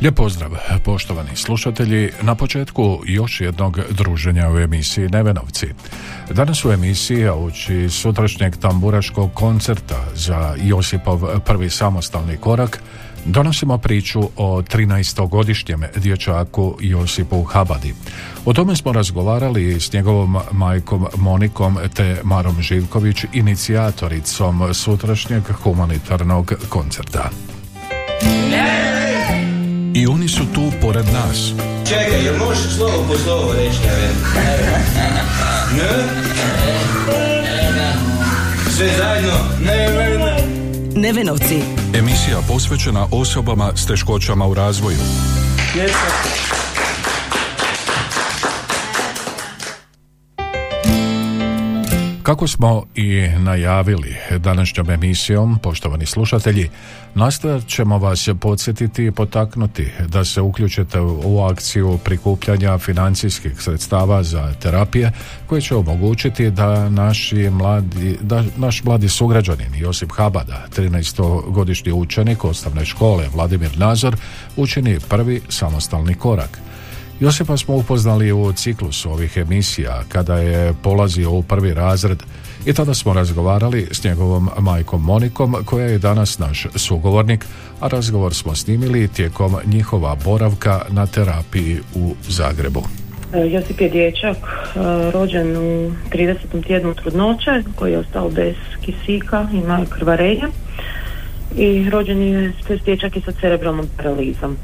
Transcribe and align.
Lijep 0.00 0.14
pozdrav, 0.14 0.50
poštovani 0.84 1.36
slušatelji. 1.36 2.10
Na 2.22 2.34
početku 2.34 3.02
još 3.06 3.40
jednog 3.40 3.80
druženja 3.90 4.50
u 4.50 4.58
emisiji 4.58 5.08
Nevenovci. 5.08 5.66
Danas 6.30 6.64
u 6.64 6.72
emisiji, 6.72 7.26
a 7.26 7.34
uči 7.34 7.90
sutrašnjeg 7.90 8.56
tamburaškog 8.56 9.34
koncerta 9.34 10.04
za 10.14 10.54
Josipov 10.62 11.40
prvi 11.44 11.70
samostalni 11.70 12.36
korak, 12.36 12.82
donosimo 13.24 13.78
priču 13.78 14.20
o 14.36 14.62
13-godišnjem 14.62 15.84
dječaku 15.96 16.76
Josipu 16.80 17.42
Habadi. 17.42 17.94
O 18.44 18.52
tome 18.52 18.76
smo 18.76 18.92
razgovarali 18.92 19.80
s 19.80 19.92
njegovom 19.92 20.38
majkom 20.52 21.06
Monikom 21.16 21.78
te 21.94 22.20
Marom 22.24 22.62
Živković, 22.62 23.24
inicijatoricom 23.32 24.74
sutrašnjeg 24.74 25.42
humanitarnog 25.62 26.52
koncerta. 26.68 27.30
I 30.00 30.06
oni 30.06 30.28
su 30.28 30.44
tu 30.54 30.72
pored 30.82 31.04
nas. 31.12 31.52
Čekaj, 31.88 32.24
jel 32.24 32.36
možeš 32.38 32.76
slovo 32.76 33.04
po 33.08 33.18
slovo 33.18 33.52
reći 33.52 33.78
ne? 33.82 34.08
Ne? 35.76 35.88
Sve 38.76 38.88
zajedno? 38.98 39.32
Ne, 39.64 39.88
ne, 39.88 40.18
ne. 40.18 40.44
Nevenovci. 40.94 41.62
Emisija 41.94 42.38
posvećena 42.48 43.06
osobama 43.10 43.72
s 43.76 43.86
teškoćama 43.86 44.46
u 44.46 44.54
razvoju. 44.54 44.98
Kako 52.30 52.46
smo 52.48 52.82
i 52.94 53.28
najavili 53.38 54.16
današnjom 54.38 54.90
emisijom, 54.90 55.58
poštovani 55.62 56.06
slušatelji, 56.06 56.70
nastojat 57.14 57.66
ćemo 57.66 57.98
vas 57.98 58.28
podsjetiti 58.40 59.04
i 59.04 59.10
potaknuti 59.10 59.88
da 60.08 60.24
se 60.24 60.40
uključite 60.40 61.00
u 61.00 61.42
akciju 61.44 61.98
prikupljanja 62.04 62.78
financijskih 62.78 63.62
sredstava 63.62 64.22
za 64.22 64.54
terapije 64.62 65.12
koje 65.46 65.60
će 65.60 65.74
omogućiti 65.74 66.50
da 66.50 66.88
naši 66.88 67.50
mladi, 67.50 68.18
da 68.20 68.44
naš 68.56 68.84
mladi 68.84 69.08
sugrađanin 69.08 69.74
Josip 69.74 70.10
Habada, 70.12 70.66
13-godišnji 70.76 71.92
učenik 71.92 72.44
osnovne 72.44 72.84
škole 72.84 73.28
Vladimir 73.34 73.78
Nazor, 73.78 74.16
učini 74.56 74.98
prvi 75.08 75.40
samostalni 75.48 76.14
korak– 76.14 76.60
Josipa 77.20 77.56
smo 77.56 77.76
upoznali 77.76 78.32
u 78.32 78.52
ciklusu 78.52 79.10
ovih 79.10 79.36
emisija 79.36 80.02
kada 80.08 80.34
je 80.34 80.74
polazio 80.82 81.30
u 81.30 81.42
prvi 81.42 81.74
razred 81.74 82.22
i 82.66 82.72
tada 82.72 82.94
smo 82.94 83.12
razgovarali 83.12 83.88
s 83.90 84.04
njegovom 84.04 84.50
majkom 84.58 85.02
Monikom 85.02 85.56
koja 85.64 85.86
je 85.86 85.98
danas 85.98 86.38
naš 86.38 86.66
sugovornik, 86.74 87.46
a 87.80 87.88
razgovor 87.88 88.34
smo 88.34 88.54
snimili 88.54 89.08
tijekom 89.08 89.56
njihova 89.66 90.16
boravka 90.24 90.82
na 90.88 91.06
terapiji 91.06 91.80
u 91.94 92.14
Zagrebu. 92.28 92.82
E, 93.34 93.38
Josip 93.38 93.80
je 93.80 93.88
dječak 93.88 94.36
e, 94.36 94.78
rođen 95.10 95.56
u 95.56 95.92
30. 96.12 96.66
tjednu 96.66 96.94
trudnoće 96.94 97.62
koji 97.76 97.92
je 97.92 97.98
ostao 97.98 98.30
bez 98.30 98.54
kisika, 98.80 99.48
ima 99.52 99.78
je 99.78 99.86
krvarenje 99.86 100.46
i 101.56 101.90
rođen 101.90 102.22
je 102.22 102.52
dječak 102.84 103.16
je 103.16 103.22
sa 103.22 103.32
cerebralnom 103.40 103.86
paralizom 103.96 104.56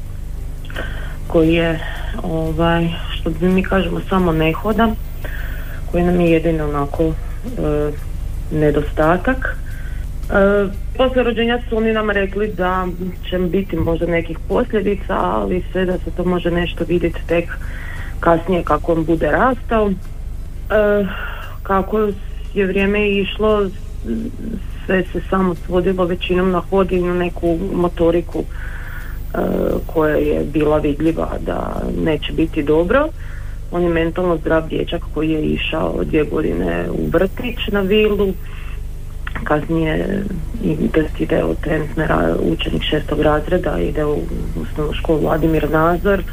koji 1.27 1.53
je 1.53 1.79
ovaj, 2.23 2.87
što 3.09 3.31
mi 3.41 3.63
kažemo 3.63 3.99
samo 4.09 4.31
nehoda 4.31 4.89
koji 5.91 6.03
nam 6.03 6.21
je 6.21 6.31
jedino 6.31 6.63
onako 6.63 7.03
e, 7.03 7.11
nedostatak. 8.51 9.37
E, 9.37 10.67
poslije 10.97 11.23
rođenja 11.23 11.59
su 11.69 11.77
oni 11.77 11.93
nam 11.93 12.09
rekli 12.09 12.47
da 12.47 12.87
će 13.29 13.39
biti 13.39 13.75
možda 13.75 14.05
nekih 14.05 14.39
posljedica 14.47 15.19
ali 15.19 15.63
sve 15.71 15.85
da 15.85 15.97
se 15.97 16.11
to 16.17 16.23
može 16.23 16.51
nešto 16.51 16.83
vidjeti 16.83 17.19
tek 17.27 17.57
kasnije 18.19 18.63
kako 18.63 18.91
on 18.91 19.05
bude 19.05 19.31
rastao. 19.31 19.91
E, 19.91 19.93
kako 21.63 22.09
je 22.53 22.65
vrijeme 22.65 23.09
išlo 23.09 23.69
sve 24.85 25.03
se 25.03 25.21
samo 25.29 25.55
svodilo 25.55 26.05
većinom 26.05 26.51
na 26.51 26.59
hodinu 26.59 27.13
neku 27.13 27.59
motoriku 27.73 28.43
E, 29.33 29.39
koja 29.85 30.15
je 30.15 30.43
bila 30.53 30.77
vidljiva 30.77 31.29
da 31.45 31.81
neće 32.03 32.33
biti 32.33 32.63
dobro. 32.63 33.07
On 33.71 33.83
je 33.83 33.89
mentalno 33.89 34.37
zdrav 34.37 34.67
dječak 34.69 35.01
koji 35.13 35.29
je 35.29 35.41
išao 35.41 36.03
dvije 36.03 36.23
godine 36.23 36.85
u 36.91 37.09
vrtić 37.09 37.67
na 37.71 37.81
vilu, 37.81 38.33
kasnije 39.43 40.23
ide 41.19 41.43
u 41.43 41.55
trenutne 41.55 42.07
učenik 42.39 42.83
šestog 42.83 43.21
razreda, 43.21 43.79
ide 43.79 44.05
u 44.05 44.17
osnovnu 44.61 44.93
školu 44.93 45.19
Vladimir 45.19 45.69
Nazor, 45.69 46.19
e, 46.19 46.23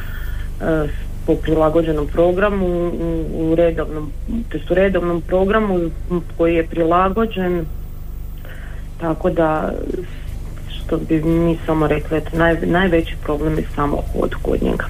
po 1.27 1.34
prilagođenom 1.34 2.06
programu 2.06 2.93
u 3.34 3.54
redovnom, 3.54 4.10
u 4.71 4.75
redovnom 4.75 5.21
programu 5.21 5.81
koji 6.37 6.54
je 6.54 6.66
prilagođen 6.66 7.65
tako 9.00 9.31
da 9.31 9.72
što 10.87 10.97
bi 10.97 11.22
mi 11.22 11.59
samo 11.67 11.87
rekli, 11.87 12.19
eto, 12.19 12.37
naj, 12.37 12.56
najveći 12.67 13.17
problem 13.22 13.59
je 13.59 13.65
samo 13.75 13.97
hod 13.97 14.34
kod 14.43 14.62
njega. 14.62 14.84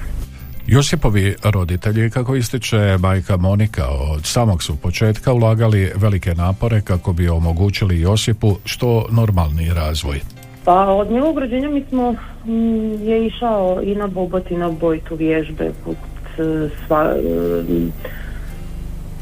Josipovi 0.67 1.35
roditelji, 1.43 2.09
kako 2.09 2.35
ističe 2.35 2.97
majka 2.99 3.37
Monika, 3.37 3.87
od 3.87 4.25
samog 4.25 4.63
su 4.63 4.75
početka 4.75 5.33
ulagali 5.33 5.91
velike 5.95 6.35
napore 6.35 6.81
kako 6.81 7.13
bi 7.13 7.29
omogućili 7.29 8.01
Josipu 8.01 8.55
što 8.65 9.05
normalni 9.11 9.73
razvoj. 9.73 10.19
Pa 10.63 10.87
od 10.87 11.11
njegovog 11.11 11.37
rođenja 11.37 11.69
mi 11.69 11.83
smo, 11.89 12.11
mm, 12.11 13.07
je 13.07 13.27
išao 13.27 13.81
i 13.83 13.95
na 13.95 14.07
bobot 14.07 14.51
i 14.51 14.57
na 14.57 14.69
bojtu 14.71 15.15
vježbe, 15.15 15.71
sva, 16.87 17.13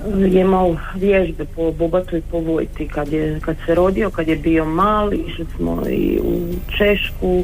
je 0.07 0.41
imao 0.41 0.75
vježbe 0.95 1.45
po 1.55 1.71
Bobatu 1.71 2.17
i 2.17 2.21
po 2.21 2.39
Vojti 2.39 2.87
kad, 2.87 3.13
je, 3.13 3.39
kad 3.39 3.55
se 3.65 3.75
rodio, 3.75 4.09
kad 4.09 4.27
je 4.27 4.35
bio 4.35 4.65
mali, 4.65 5.17
išli 5.27 5.45
smo 5.55 5.83
i 5.89 6.19
u 6.23 6.39
Češku 6.77 7.43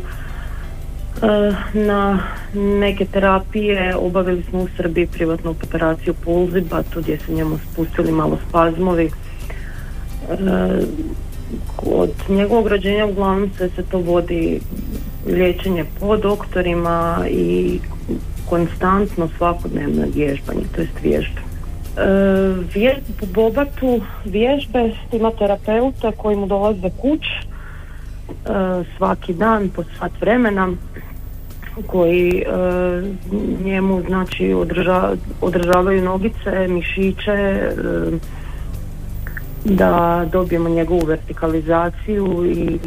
e, 1.21 1.51
na 1.73 2.19
neke 2.53 3.05
terapije, 3.05 3.95
obavili 3.95 4.43
smo 4.49 4.59
u 4.59 4.67
Srbiji 4.77 5.07
privatnu 5.07 5.51
operaciju 5.51 6.13
pulziba, 6.13 6.83
tu 6.83 7.01
gdje 7.01 7.17
se 7.17 7.33
njemu 7.33 7.57
spustili 7.71 8.11
malo 8.11 8.37
spazmovi. 8.49 9.05
E, 9.05 9.11
od 11.77 12.11
njegovog 12.29 12.67
rođenja 12.67 13.05
uglavnom 13.05 13.49
sve 13.57 13.69
se 13.69 13.83
to 13.83 13.97
vodi 13.97 14.59
liječenje 15.27 15.85
po 15.99 16.17
doktorima 16.17 17.25
i 17.29 17.79
konstantno 18.49 19.29
svakodnevno 19.37 20.05
vježbanje, 20.15 20.61
to 20.75 20.81
jest 20.81 20.93
vježbe. 21.03 21.48
E, 22.75 23.01
po 23.19 23.25
Bobatu 23.25 24.01
vježbe 24.25 24.91
ima 25.11 25.31
terapeuta 25.31 26.11
koji 26.11 26.35
mu 26.35 26.47
dolaze 26.47 26.89
kuć 27.01 27.21
e, 27.25 27.43
svaki 28.97 29.33
dan 29.33 29.69
po 29.69 29.83
sat 29.99 30.11
vremena 30.21 30.69
koji 31.87 32.29
e, 32.29 32.43
njemu 33.63 34.01
znači 34.07 34.53
održavaju 35.41 36.01
nogice, 36.03 36.67
mišiće 36.69 37.69
da 39.63 40.25
dobijemo 40.31 40.69
njegovu 40.69 41.05
vertikalizaciju 41.05 42.45
i, 42.45 42.79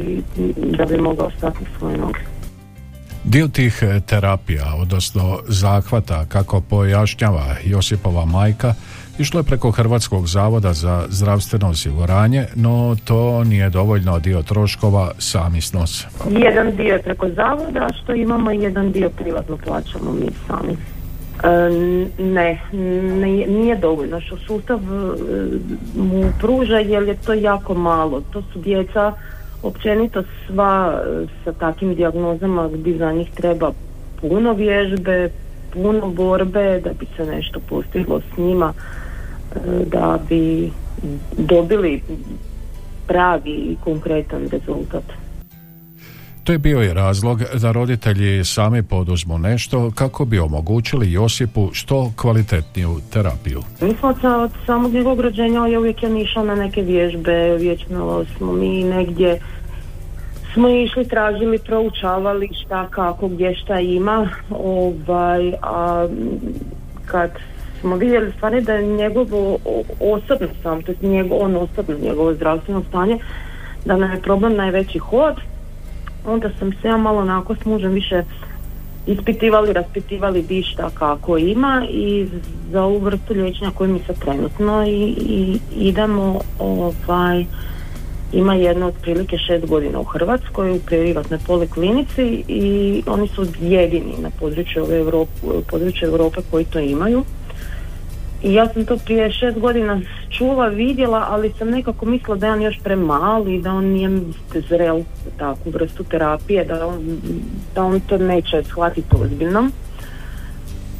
da 0.56 0.84
bi 0.84 0.96
mogao 0.98 1.30
stati 1.38 1.58
svoje 1.78 1.98
noge. 1.98 2.20
Dio 3.24 3.48
tih 3.48 3.82
terapija, 4.06 4.74
odnosno 4.78 5.38
zahvata, 5.48 6.24
kako 6.28 6.60
pojašnjava 6.60 7.56
Josipova 7.64 8.24
majka, 8.24 8.74
išlo 9.18 9.40
je 9.40 9.44
preko 9.44 9.70
Hrvatskog 9.70 10.26
zavoda 10.26 10.72
za 10.72 11.04
zdravstveno 11.08 11.68
osiguranje, 11.68 12.46
no 12.54 12.96
to 13.04 13.44
nije 13.44 13.70
dovoljno 13.70 14.18
dio 14.18 14.42
troškova 14.42 15.10
sami 15.18 15.60
snose. 15.60 16.06
Jedan 16.30 16.76
dio 16.76 16.98
preko 17.04 17.28
zavoda, 17.28 17.88
što 18.02 18.14
imamo 18.14 18.50
jedan 18.50 18.92
dio 18.92 19.10
privatno 19.10 19.56
plaćamo 19.64 20.12
mi 20.12 20.26
sami. 20.46 20.76
Ne, 22.18 22.60
ne, 23.20 23.46
nije 23.46 23.76
dovoljno 23.76 24.20
što 24.20 24.36
sustav 24.36 24.78
e, 24.78 24.88
mu 25.96 26.32
pruža 26.40 26.78
jer 26.78 27.02
je 27.02 27.16
to 27.26 27.32
jako 27.32 27.74
malo. 27.74 28.22
To 28.32 28.42
su 28.52 28.58
djeca 28.58 29.12
općenito 29.62 30.22
sva 30.46 30.92
e, 30.94 31.26
sa 31.44 31.52
takvim 31.52 31.94
dijagnozama 31.94 32.68
gdje 32.68 32.98
za 32.98 33.12
njih 33.12 33.30
treba 33.30 33.72
puno 34.20 34.52
vježbe, 34.52 35.30
puno 35.72 36.08
borbe 36.08 36.80
da 36.84 36.90
bi 37.00 37.06
se 37.16 37.26
nešto 37.26 37.60
postiglo 37.68 38.20
s 38.20 38.38
njima, 38.38 38.72
e, 38.76 39.01
da 39.86 40.18
bi 40.28 40.70
dobili 41.38 42.02
pravi 43.06 43.50
i 43.50 43.76
konkretan 43.84 44.48
rezultat. 44.52 45.04
To 46.44 46.52
je 46.52 46.58
bio 46.58 46.82
i 46.82 46.94
razlog 46.94 47.42
da 47.60 47.72
roditelji 47.72 48.44
sami 48.44 48.82
poduzmu 48.82 49.38
nešto 49.38 49.90
kako 49.94 50.24
bi 50.24 50.38
omogućili 50.38 51.12
Josipu 51.12 51.70
što 51.72 52.12
kvalitetniju 52.16 52.96
terapiju. 53.12 53.62
Mi 53.80 53.94
smo 53.94 54.08
od 54.42 54.50
samog 54.66 54.92
njegovog 54.92 55.20
rođenja 55.20 55.66
je 55.66 55.78
uvijek 55.78 56.02
je 56.02 56.22
išao 56.22 56.44
na 56.44 56.54
neke 56.54 56.82
vježbe, 56.82 57.56
vječno 57.56 58.24
smo 58.36 58.52
mi 58.52 58.84
negdje 58.84 59.40
smo 60.52 60.68
išli, 60.68 61.08
tražili, 61.08 61.58
proučavali 61.58 62.48
šta, 62.64 62.88
kako, 62.90 63.28
gdje 63.28 63.54
šta 63.54 63.80
ima 63.80 64.28
ovaj, 64.50 65.52
a 65.62 66.08
kad 67.06 67.30
smo 67.82 67.96
vidjeli 67.96 68.32
stvari 68.36 68.60
da 68.60 68.72
je 68.72 68.86
njegovo 68.86 69.58
osobno 70.00 70.48
sam, 70.62 70.82
to 70.82 70.92
je 70.92 71.08
njegov, 71.08 71.42
on 71.42 71.56
osobno 71.56 71.96
njegovo 72.02 72.34
zdravstveno 72.34 72.82
stanje, 72.88 73.18
da 73.84 73.96
nam 73.96 74.12
je 74.12 74.20
problem 74.20 74.56
najveći 74.56 74.98
hod, 74.98 75.34
onda 76.26 76.50
sam 76.58 76.72
se 76.72 76.88
ja 76.88 76.96
malo 76.96 77.18
onako 77.18 77.54
s 77.54 77.64
mužem 77.64 77.92
više 77.92 78.22
ispitivali, 79.06 79.72
raspitivali 79.72 80.42
bi 80.42 80.62
šta 80.62 80.90
kako 80.94 81.38
ima 81.38 81.86
i 81.90 82.26
za 82.70 82.82
ovu 82.82 82.98
vrstu 82.98 83.34
liječenja 83.34 83.70
koju 83.70 83.92
mi 83.92 83.98
se 83.98 84.12
trenutno 84.12 84.86
i, 84.86 85.14
i 85.18 85.58
idemo 85.74 86.40
ovaj 86.58 87.44
ima 88.32 88.54
jedno 88.54 88.86
otprilike 88.86 89.38
šest 89.38 89.66
godina 89.66 90.00
u 90.00 90.04
Hrvatskoj 90.04 90.70
u 90.70 90.80
privatnoj 90.86 91.38
poliklinici 91.46 92.44
i 92.48 93.02
oni 93.06 93.28
su 93.28 93.46
jedini 93.60 94.14
na 94.18 94.30
području 94.40 94.86
Europe, 94.90 95.30
području 95.70 96.08
Europe 96.08 96.40
koji 96.50 96.64
to 96.64 96.78
imaju 96.78 97.24
i 98.42 98.54
ja 98.54 98.68
sam 98.68 98.84
to 98.84 98.96
prije 98.96 99.32
šest 99.32 99.58
godina 99.58 100.00
čula, 100.30 100.68
vidjela, 100.68 101.26
ali 101.30 101.52
sam 101.58 101.70
nekako 101.70 102.06
mislila 102.06 102.36
da 102.36 102.46
je 102.46 102.52
on 102.52 102.62
još 102.62 102.78
premali, 102.84 103.60
da 103.60 103.72
on 103.72 103.84
nije 103.84 104.10
zrel 104.68 105.02
takvu 105.38 105.70
vrstu 105.70 106.04
terapije, 106.04 106.64
da 106.64 106.86
on, 106.86 107.20
da 107.74 107.84
on 107.84 108.00
to 108.00 108.18
neće 108.18 108.62
shvatiti 108.64 109.16
ozbiljno 109.20 109.70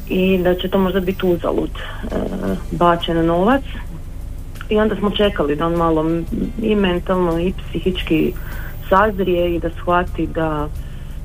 i 0.09 0.37
da 0.37 0.55
će 0.55 0.67
to 0.67 0.77
možda 0.77 0.99
biti 0.99 1.25
uzalud 1.25 1.69
e, 1.69 2.15
bačen 2.71 3.25
novac. 3.25 3.63
I 4.69 4.77
onda 4.77 4.95
smo 4.95 5.09
čekali 5.09 5.55
da 5.55 5.65
on 5.65 5.73
malo 5.73 6.05
i 6.61 6.75
mentalno 6.75 7.39
i 7.39 7.53
psihički 7.53 8.33
sazrije 8.89 9.55
i 9.55 9.59
da 9.59 9.69
shvati 9.69 10.27
da 10.27 10.69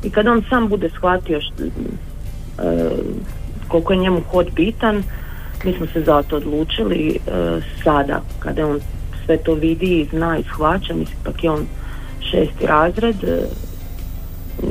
i 0.05 0.11
kad 0.11 0.26
on 0.26 0.43
sam 0.49 0.69
bude 0.69 0.91
shvatio 0.91 1.41
što, 1.41 1.65
e, 1.65 1.70
koliko 3.69 3.93
je 3.93 3.99
njemu 3.99 4.20
hod 4.20 4.47
bitan, 4.55 5.03
mi 5.64 5.72
smo 5.72 5.87
se 5.87 6.02
zato 6.02 6.37
odlučili 6.37 7.08
e, 7.08 7.20
sada 7.84 8.20
kada 8.38 8.66
on 8.66 8.81
sve 9.25 9.37
to 9.37 9.55
vidi 9.55 10.00
i 10.00 10.08
zna 10.10 10.38
i 10.38 10.43
shvaća, 10.43 10.94
mislim 10.94 11.16
pak 11.25 11.44
je 11.44 11.50
on 11.50 11.66
šesti 12.20 12.66
razred 12.66 13.25
e, 13.25 13.40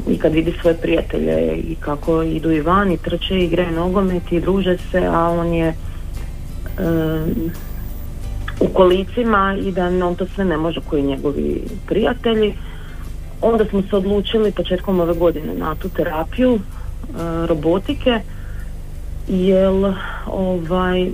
i 0.09 0.17
kad 0.17 0.33
vidi 0.33 0.53
svoje 0.61 0.77
prijatelje 0.77 1.55
i 1.55 1.75
kako 1.75 2.23
idu 2.23 2.51
i 2.51 2.61
van 2.61 2.91
i 2.91 2.97
trče 2.97 3.35
i 3.35 3.43
igraju 3.43 3.71
nogomet 3.71 4.31
i 4.31 4.39
druže 4.39 4.77
se, 4.91 5.05
a 5.05 5.29
on 5.29 5.53
je 5.53 5.67
e, 5.67 5.75
u 8.59 8.67
kolicima 8.67 9.57
i 9.61 9.71
da 9.71 9.85
on 9.85 10.15
to 10.15 10.25
sve 10.35 10.45
ne 10.45 10.57
može 10.57 10.81
koji 10.89 11.03
njegovi 11.03 11.63
prijatelji. 11.87 12.53
Onda 13.41 13.65
smo 13.65 13.81
se 13.81 13.95
odlučili 13.95 14.51
početkom 14.51 14.99
ove 14.99 15.13
godine 15.13 15.53
na 15.53 15.75
tu 15.75 15.89
terapiju 15.89 16.59
robotike 17.47 18.21
jer 19.27 19.93
ovaj, 20.27 21.09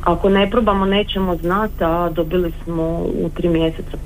ako 0.00 0.28
ne 0.28 0.50
probamo 0.50 0.84
nećemo 0.84 1.36
znati, 1.36 1.84
a 1.84 2.10
dobili 2.10 2.52
smo 2.64 2.82
u 2.98 3.30
tri 3.36 3.48
mjeseca 3.48 3.96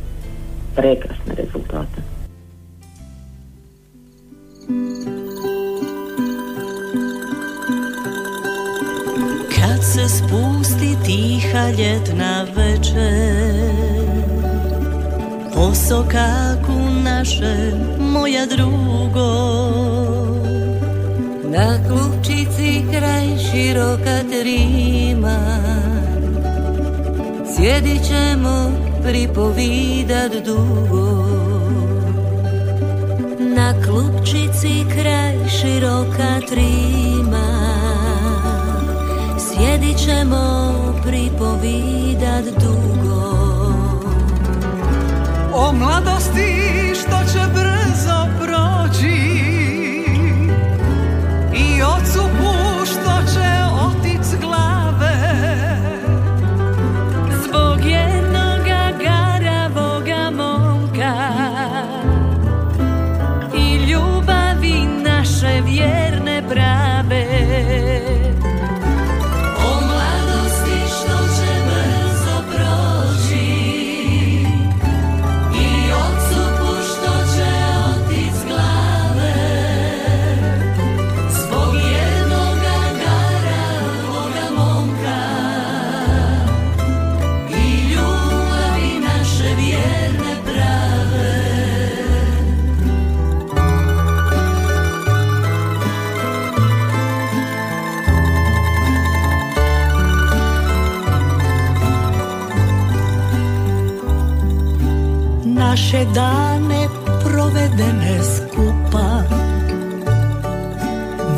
prekrasne 0.77 1.35
rezultate. 1.35 2.03
Kad 9.57 9.85
se 9.85 10.09
spusti 10.09 10.97
tiha 11.05 11.69
ljetna 11.79 12.47
večer 12.57 13.75
Po 15.55 15.75
sokaku 15.75 16.79
naše, 17.05 17.71
moja 17.99 18.47
drugo 18.47 18.85
na 21.55 21.79
klupčici 21.89 22.85
kraj 22.93 23.27
široka 23.39 24.19
trima. 24.31 25.39
Sjedit 27.57 28.03
ćemo 28.09 28.71
pripovidat 29.03 30.33
dugo. 30.45 31.25
Na 33.57 33.75
klupčici 33.85 34.85
kraj 34.95 35.49
široka 35.49 36.41
trima. 36.49 37.47
Sjedit 39.39 39.99
ćemo 39.99 40.75
pripovidat 41.07 42.45
dugo. 42.45 43.35
O 45.55 45.73
mladosti 45.73 46.95
što 46.95 47.33
će 47.33 47.41
brzo 47.55 47.74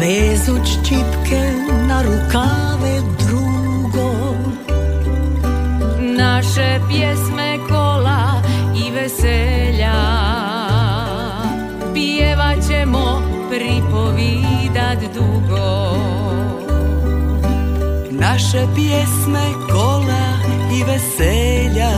Vezuć 0.06 0.68
čipke 0.88 1.42
na 1.88 2.02
rukave 2.02 3.00
drugo. 3.18 4.34
Naše 5.98 6.80
pjesme 6.88 7.58
kola 7.68 8.42
i 8.86 8.90
veselja. 8.90 9.94
Pjevat 11.94 12.56
ćemo 12.68 13.22
pripovidat 13.50 14.98
dugo. 15.14 15.96
Naše 18.10 18.66
pjesme 18.74 19.52
kola 19.72 20.26
i 20.72 20.84
veselja. 20.84 21.90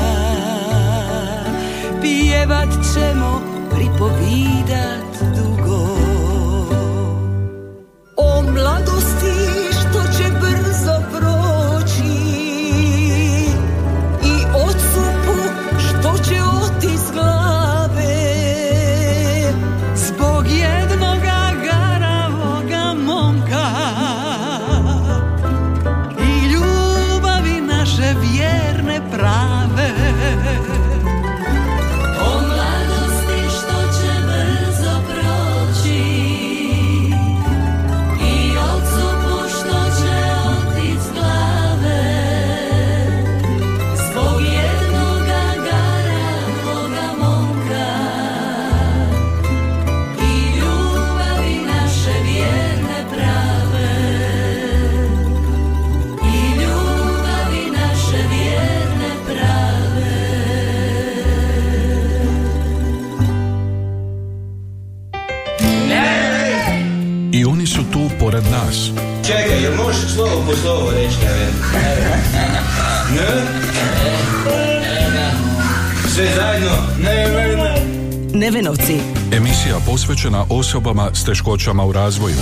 Pjevat 2.00 2.68
ćemo, 2.94 3.42
pripovidat 3.70 5.36
dugo. 5.36 5.57
Nevenovci. 78.50 79.00
Emisija 79.32 79.76
posvećena 79.86 80.44
osobama 80.50 81.10
s 81.14 81.24
teškoćama 81.24 81.84
u 81.84 81.92
razvoju. 81.92 82.36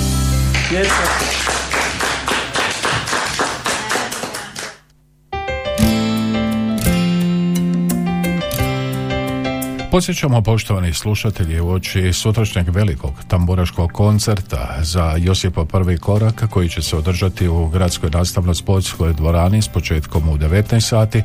Podsjećamo 9.97 10.43
poštovani 10.43 10.93
slušatelji 10.93 11.61
u 11.61 11.71
oči 11.71 12.13
sutrašnjeg 12.13 12.69
velikog 12.69 13.13
tamburaškog 13.29 13.93
koncerta 13.93 14.79
za 14.83 15.15
Josipa 15.19 15.65
prvi 15.65 15.99
korak 15.99 16.45
koji 16.51 16.69
će 16.69 16.83
se 16.83 16.97
održati 16.97 17.49
u 17.49 17.69
gradskoj 17.69 18.11
nastavno 18.11 18.55
sportskoj 18.55 19.13
dvorani 19.13 19.63
s 19.63 19.69
početkom 19.69 20.29
u 20.29 20.39
19 20.39 20.81
sati. 20.81 21.23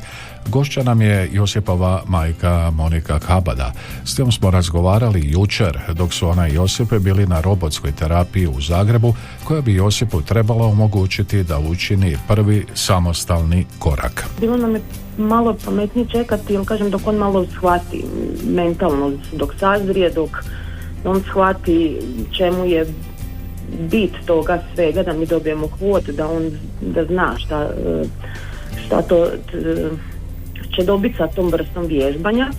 Gošća 0.48 0.82
nam 0.82 1.02
je 1.02 1.28
Josipova 1.32 2.02
majka 2.06 2.70
Monika 2.70 3.18
Kabada. 3.18 3.72
S 4.04 4.18
njom 4.18 4.32
smo 4.32 4.50
razgovarali 4.50 5.30
jučer 5.30 5.78
dok 5.94 6.12
su 6.12 6.28
ona 6.28 6.48
i 6.48 6.54
Josipe 6.54 6.98
bili 6.98 7.26
na 7.26 7.40
robotskoj 7.40 7.92
terapiji 7.92 8.46
u 8.46 8.60
Zagrebu 8.60 9.14
koja 9.44 9.60
bi 9.60 9.74
Josipu 9.74 10.22
trebala 10.22 10.66
omogućiti 10.66 11.44
da 11.44 11.58
učini 11.58 12.16
prvi 12.28 12.66
samostalni 12.74 13.66
korak. 13.78 14.26
Bilo 14.40 14.56
nam 14.56 14.74
je 14.74 14.80
malo 15.18 15.56
pametnije 15.64 16.06
čekati, 16.08 16.54
jer 16.54 16.64
kažem 16.64 16.90
dok 16.90 17.06
on 17.06 17.16
malo 17.16 17.46
shvati 17.46 18.04
mentalno, 18.46 19.12
dok 19.32 19.54
sazrije, 19.58 20.10
dok 20.10 20.30
on 21.04 21.22
shvati 21.30 21.98
čemu 22.36 22.64
je 22.64 22.86
bit 23.90 24.12
toga 24.26 24.62
svega, 24.74 25.02
da 25.02 25.12
mi 25.12 25.26
dobijemo 25.26 25.68
kvot, 25.78 26.04
da 26.04 26.28
on 26.28 26.50
da 26.80 27.04
zna 27.04 27.34
šta, 27.38 27.70
šta 28.86 29.02
to 29.02 29.26
će 30.76 30.82
dobiti 30.84 31.16
sa 31.16 31.26
tom 31.26 31.50
vrstom 31.50 31.86
vježbanja. 31.86 32.50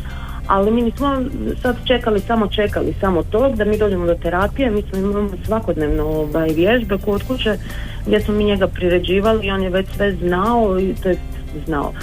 Ali 0.48 0.72
mi 0.72 0.82
nismo 0.82 1.22
sad 1.62 1.76
čekali, 1.86 2.20
samo 2.20 2.48
čekali, 2.48 2.94
samo 3.00 3.24
to, 3.24 3.50
da 3.50 3.66
mi 3.66 3.78
dođemo 3.78 4.06
do 4.06 4.16
terapije, 4.16 4.72
mi 4.72 4.82
smo 4.82 5.00
imamo 5.00 5.30
svakodnevno 5.46 6.04
ovaj, 6.04 6.50
vježbe 6.50 6.98
kod 6.98 7.24
kuće 7.24 7.58
gdje 8.06 8.22
smo 8.22 8.34
mi 8.34 8.44
njega 8.44 8.68
priređivali 8.68 9.48
i 9.48 9.52
on 9.52 9.64
je 9.64 9.70
već 9.70 9.88
sve 9.96 10.12
znao, 10.12 10.80
i 10.80 10.96
to 11.04 11.10
je 11.10 11.18
znao. 11.66 11.94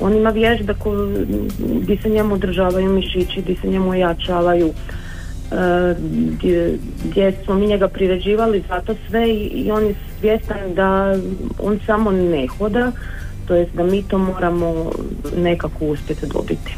On 0.00 0.16
ima 0.16 0.30
vježbe 0.30 0.74
ko, 0.74 0.90
gdje 1.58 1.98
se 2.02 2.08
njemu 2.08 2.34
održavaju 2.34 2.92
mišići, 2.92 3.42
gdje 3.42 3.56
se 3.56 3.68
njemu 3.68 3.90
ojačavaju, 3.90 4.72
gdje, 6.32 6.78
gdje 7.04 7.32
smo 7.44 7.54
mi 7.54 7.66
njega 7.66 7.88
priređivali 7.88 8.62
za 8.68 8.80
to 8.80 8.94
sve 9.08 9.30
i, 9.30 9.46
i 9.46 9.70
on 9.70 9.84
je 9.84 9.94
svjestan 10.20 10.74
da 10.74 11.16
on 11.58 11.78
samo 11.86 12.10
ne 12.10 12.46
hoda, 12.46 12.92
to 13.46 13.54
jest 13.54 13.72
da 13.72 13.82
mi 13.82 14.02
to 14.02 14.18
moramo 14.18 14.90
nekako 15.36 15.84
uspjeti 15.84 16.26
dobiti. 16.26 16.76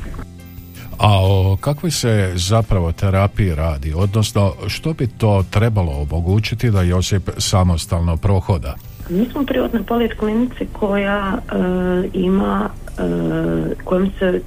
A 0.98 1.18
o 1.22 1.56
kakvoj 1.60 1.90
se 1.90 2.32
zapravo 2.34 2.92
terapiji 2.92 3.54
radi, 3.54 3.92
odnosno 3.96 4.52
što 4.66 4.92
bi 4.92 5.06
to 5.06 5.44
trebalo 5.50 5.92
omogućiti 5.92 6.70
da 6.70 6.82
Josip 6.82 7.30
samostalno 7.38 8.16
prohoda? 8.16 8.74
Mi 9.08 9.26
smo 9.32 9.40
u 9.40 9.46
privatnoj 9.46 9.82
polijet 9.82 10.14
klinici 10.14 10.66
koja 10.72 11.32
e, 11.38 11.54
ima, 12.12 12.70
e, 12.98 13.02
kojom 13.84 14.10
se 14.18 14.40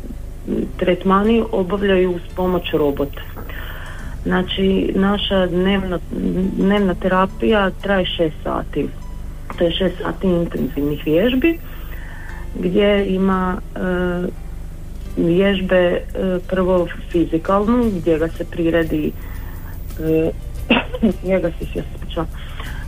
tretmani 0.77 1.43
obavljaju 1.51 2.11
uz 2.11 2.21
pomoć 2.35 2.73
robota. 2.73 3.21
Znači, 4.23 4.91
naša 4.95 5.47
dnevna, 5.47 5.99
dnevna 6.57 6.93
terapija 6.93 7.71
traje 7.81 8.05
6 8.19 8.31
sati. 8.43 8.87
To 9.57 9.63
je 9.63 9.71
6 9.71 9.91
sati 10.03 10.27
intenzivnih 10.27 11.05
vježbi 11.05 11.59
gdje 12.55 13.15
ima 13.15 13.57
e, 13.75 13.79
vježbe 15.17 15.75
e, 15.75 16.01
prvo 16.49 16.87
fizikalnu 17.11 17.91
gdje 17.95 18.17
ga 18.17 18.27
se 18.27 18.45
priredi 18.45 19.11
e, 19.99 20.31
gdje 21.21 21.39
ga 21.39 21.49
se 21.49 21.65
ispričavam, 21.65 22.29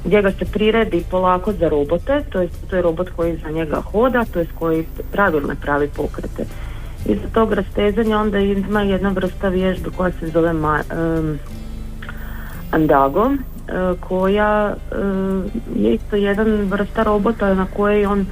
gdje 0.06 0.22
ga 0.22 0.32
se 0.32 0.46
priredi 0.46 1.04
polako 1.12 1.54
za 1.54 1.70
robote, 1.70 2.22
to 2.30 2.42
je, 2.42 2.50
to 2.70 2.76
je 2.76 2.82
robot 2.82 3.10
koji 3.16 3.38
za 3.38 3.50
njega 3.50 3.82
hoda, 3.82 4.26
to 4.34 4.40
je 4.40 4.48
koji 4.60 4.86
pravilno 5.12 5.56
pravi 5.62 5.88
pokrete. 5.88 6.46
Iza 7.06 7.28
tog 7.34 7.54
rastezanja 7.54 8.20
onda 8.20 8.40
ima 8.40 8.82
jedna 8.82 9.10
vrsta 9.10 9.50
vježbe 9.50 9.90
koja 9.98 10.12
se 10.12 10.28
zove 10.28 10.54
ma, 10.54 10.80
em, 10.92 11.40
Andago, 12.72 13.32
e, 13.32 13.94
koja 14.00 14.76
e, 14.92 14.96
je 15.76 15.94
isto 15.94 16.16
jedan 16.16 16.48
vrsta 16.48 17.04
robota 17.04 17.54
na 17.54 17.66
kojoj 17.66 18.06
on 18.06 18.26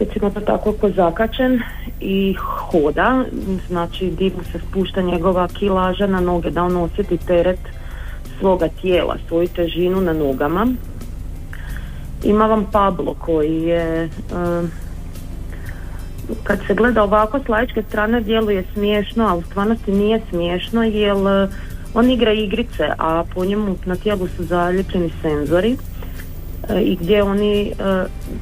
recimo 0.00 0.30
to 0.30 0.40
tako 0.40 0.72
ko 0.72 0.90
zakačen 0.90 1.60
i 2.00 2.34
hoda, 2.34 3.24
znači 3.68 4.10
di 4.10 4.32
mu 4.36 4.44
se 4.44 4.58
spušta 4.68 5.02
njegova 5.02 5.48
kilaža 5.48 6.06
na 6.06 6.20
noge 6.20 6.50
da 6.50 6.62
on 6.62 6.76
osjeti 6.76 7.18
teret 7.18 7.60
svoga 8.40 8.68
tijela, 8.68 9.16
svoju 9.28 9.48
težinu 9.48 10.00
na 10.00 10.12
nogama. 10.12 10.66
Ima 12.24 12.46
vam 12.46 12.66
Pablo 12.72 13.14
koji 13.18 13.62
je 13.62 14.04
eh, 14.04 14.62
kad 16.42 16.58
se 16.66 16.74
gleda 16.74 17.02
ovako 17.02 17.40
s 17.44 17.48
laičke 17.48 17.82
strane 17.88 18.20
djeluje 18.20 18.64
smiješno, 18.72 19.26
a 19.26 19.34
u 19.34 19.42
stvarnosti 19.42 19.92
nije 19.92 20.20
smiješno 20.30 20.82
jer 20.82 21.16
eh, 21.16 21.48
on 21.94 22.10
igra 22.10 22.32
igrice, 22.32 22.88
a 22.98 23.24
po 23.34 23.44
njemu 23.44 23.76
na 23.84 23.96
tijelu 23.96 24.28
su 24.36 24.44
zalijepljeni 24.44 25.10
senzori 25.22 25.76
e, 26.68 26.80
i 26.80 26.96
gdje 26.96 27.22
oni 27.22 27.72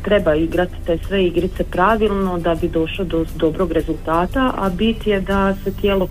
treba 0.03 0.35
igrati 0.35 0.75
te 0.87 0.99
sve 1.09 1.25
igrice 1.25 1.65
pravilno 1.65 2.39
da 2.39 2.55
bi 2.55 2.69
došao 2.69 3.05
do 3.05 3.25
dobrog 3.37 3.73
rezultata, 3.73 4.53
a 4.57 4.69
bit 4.69 5.07
je 5.07 5.21
da 5.21 5.55
se 5.65 5.73
tijelo 5.73 6.09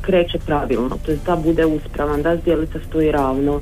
kreće 0.00 0.38
pravilno, 0.46 0.98
to 1.06 1.10
je 1.10 1.18
da 1.26 1.36
bude 1.36 1.66
uspravan, 1.66 2.22
da 2.22 2.36
zdjelica 2.36 2.78
stoji 2.88 3.12
ravno, 3.12 3.60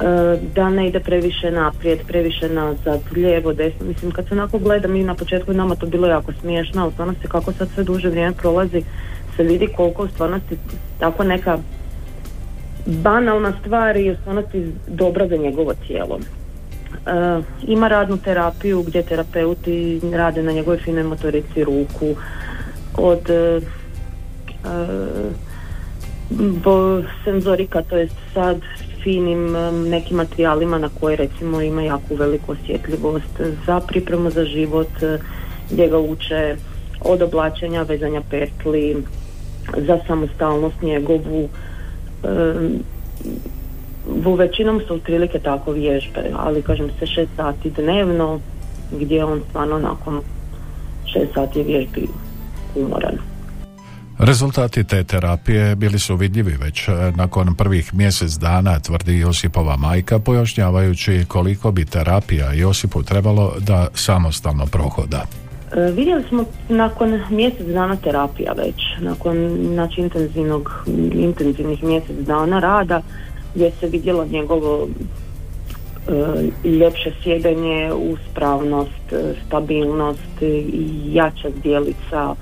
e, 0.00 0.38
da 0.54 0.70
ne 0.70 0.88
ide 0.88 1.00
previše 1.00 1.50
naprijed, 1.50 1.98
previše 2.06 2.48
nazad, 2.48 3.00
lijevo, 3.14 3.52
desno. 3.52 3.86
Mislim, 3.86 4.10
kad 4.10 4.28
se 4.28 4.34
onako 4.34 4.58
gleda, 4.58 4.88
mi 4.88 5.04
na 5.04 5.14
početku 5.14 5.52
nama 5.52 5.74
to 5.74 5.86
bilo 5.86 6.08
jako 6.08 6.32
smiješno, 6.40 6.82
a 6.82 6.86
u 6.86 6.90
stvarnosti 6.90 7.28
kako 7.28 7.52
sad 7.52 7.68
sve 7.74 7.84
duže 7.84 8.08
vrijeme 8.08 8.34
prolazi, 8.34 8.82
se 9.36 9.42
vidi 9.42 9.68
koliko 9.76 10.02
u 10.02 10.08
stvarnosti 10.08 10.56
tako 10.98 11.24
neka 11.24 11.58
banalna 12.86 13.52
stvar 13.60 13.96
je 13.96 14.12
u 14.12 14.16
stvarnosti 14.16 14.72
dobra 14.86 15.28
za 15.28 15.36
njegovo 15.36 15.74
tijelo. 15.86 16.18
E, 16.18 17.42
ima 17.66 17.88
radnu 17.88 18.16
terapiju 18.16 18.82
gdje 18.82 19.02
terapeuti 19.02 20.00
rade 20.12 20.42
na 20.42 20.52
njegovoj 20.52 20.78
finoj 20.78 21.02
motorici 21.02 21.64
ruku 21.64 22.14
od 22.96 23.30
e, 23.30 23.60
bo 26.64 27.02
senzorika, 27.24 27.82
to 27.82 27.96
jest 27.96 28.16
sad 28.34 28.60
finim 29.02 29.56
nekim 29.88 30.16
materijalima 30.16 30.78
na 30.78 30.88
koje 31.00 31.16
recimo 31.16 31.60
ima 31.60 31.82
jako 31.82 32.14
veliku 32.14 32.52
osjetljivost 32.52 33.40
za 33.66 33.80
pripremu 33.80 34.30
za 34.30 34.44
život 34.44 34.88
gdje 35.70 35.88
ga 35.88 35.98
uče 35.98 36.56
od 37.00 37.22
oblačenja, 37.22 37.82
vezanja 37.82 38.22
petli, 38.30 38.96
za 39.76 39.98
samostalnost 40.06 40.82
njegovu. 40.82 41.48
u 44.26 44.34
većinom 44.34 44.80
su 44.86 44.94
otprilike 44.94 45.38
tako 45.38 45.72
vježbe, 45.72 46.30
ali 46.36 46.62
kažem 46.62 46.90
se 46.98 47.06
šest 47.06 47.30
sati 47.36 47.70
dnevno 47.70 48.40
gdje 48.92 49.24
on 49.24 49.40
stvarno 49.48 49.78
nakon 49.78 50.20
šest 51.12 51.34
sati 51.34 51.62
vježbi 51.62 52.08
umoran. 52.74 53.18
Rezultati 54.18 54.84
te 54.84 55.04
terapije 55.04 55.74
bili 55.76 55.98
su 55.98 56.16
vidljivi 56.16 56.56
već 56.60 56.88
e, 56.88 56.92
nakon 57.16 57.54
prvih 57.54 57.94
mjesec 57.94 58.30
dana, 58.32 58.80
tvrdi 58.80 59.18
Josipova 59.18 59.76
majka, 59.76 60.18
pojašnjavajući 60.18 61.24
koliko 61.28 61.70
bi 61.70 61.84
terapija 61.84 62.52
Josipu 62.52 63.02
trebalo 63.02 63.54
da 63.58 63.88
samostalno 63.94 64.66
prohoda. 64.66 65.24
E, 65.72 65.80
vidjeli 65.80 66.24
smo 66.28 66.44
nakon 66.68 67.22
mjesec 67.30 67.66
dana 67.66 67.96
terapija 67.96 68.52
već, 68.52 68.82
nakon 69.00 69.36
znači, 69.72 70.00
intenzivnog, 70.00 70.84
intenzivnih 71.14 71.84
mjesec 71.84 72.16
dana 72.16 72.58
rada 72.58 73.02
gdje 73.54 73.70
se 73.80 73.86
vidjelo 73.86 74.24
njegovo 74.24 74.88
e, 76.64 76.68
ljepše 76.68 77.12
sjedenje, 77.22 77.92
uspravnost, 77.92 79.12
e, 79.12 79.34
stabilnost, 79.46 80.42
jača 81.04 81.48
zdjelica, 81.58 82.34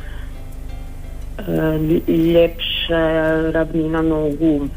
ljepše 2.09 3.51
ravnina 3.53 4.03
nogu. 4.03 4.69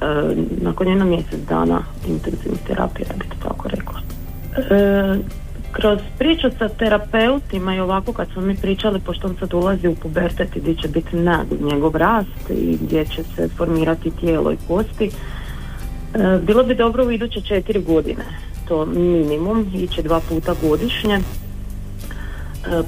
E, 0.00 0.34
nakon 0.62 0.88
jedno 0.88 1.04
mjesec 1.04 1.40
dana 1.48 1.82
intenzivnih 2.08 2.60
terapija, 2.66 3.06
ja 3.08 3.18
to 3.18 3.48
tako 3.48 3.68
rekla. 3.68 4.00
E, 4.56 5.18
kroz 5.72 5.98
priču 6.18 6.50
sa 6.58 6.68
terapeutima 6.68 7.74
i 7.74 7.80
ovako 7.80 8.12
kad 8.12 8.28
smo 8.32 8.42
mi 8.42 8.56
pričali, 8.56 9.00
pošto 9.00 9.28
on 9.28 9.36
sad 9.40 9.54
ulazi 9.54 9.88
u 9.88 9.94
pubertet 9.94 10.56
i 10.56 10.60
gdje 10.60 10.74
će 10.74 10.88
biti 10.88 11.16
nagl 11.16 11.54
njegov 11.60 11.96
rast 11.96 12.50
i 12.50 12.78
gdje 12.82 13.04
će 13.04 13.22
se 13.22 13.48
formirati 13.48 14.10
tijelo 14.10 14.52
i 14.52 14.56
kosti, 14.68 15.10
e, 16.14 16.38
bilo 16.46 16.64
bi 16.64 16.74
dobro 16.74 17.06
u 17.06 17.10
iduće 17.10 17.40
četiri 17.40 17.82
godine, 17.82 18.24
to 18.68 18.86
minimum, 18.86 19.66
ići 19.74 20.02
dva 20.02 20.20
puta 20.28 20.54
godišnje, 20.62 21.14
e, 21.14 21.20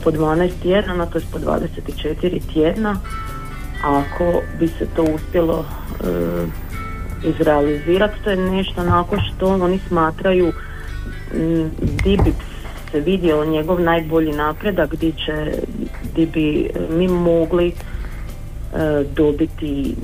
po 0.04 0.10
12 0.10 0.50
tjedana, 0.62 1.06
to 1.06 1.18
je 1.18 1.24
po 1.32 1.38
24 1.38 2.52
tjedna, 2.52 2.96
ako 3.84 4.42
bi 4.58 4.68
se 4.68 4.86
to 4.96 5.02
uspjelo 5.02 5.64
e, 5.64 6.46
izrealizirati, 7.28 8.14
to 8.24 8.30
je 8.30 8.36
nešto 8.36 8.82
nakon 8.82 9.18
što 9.20 9.46
oni 9.46 9.80
smatraju 9.88 10.52
di 12.04 12.16
bi 12.24 12.32
se 12.90 13.00
vidio 13.00 13.44
njegov 13.44 13.80
najbolji 13.80 14.32
napredak 14.32 14.90
gdje 14.90 15.12
će 15.12 15.52
bi 16.26 16.70
mi 16.90 17.08
mogli 17.08 17.68
e, 17.68 17.72
dobiti 19.16 19.96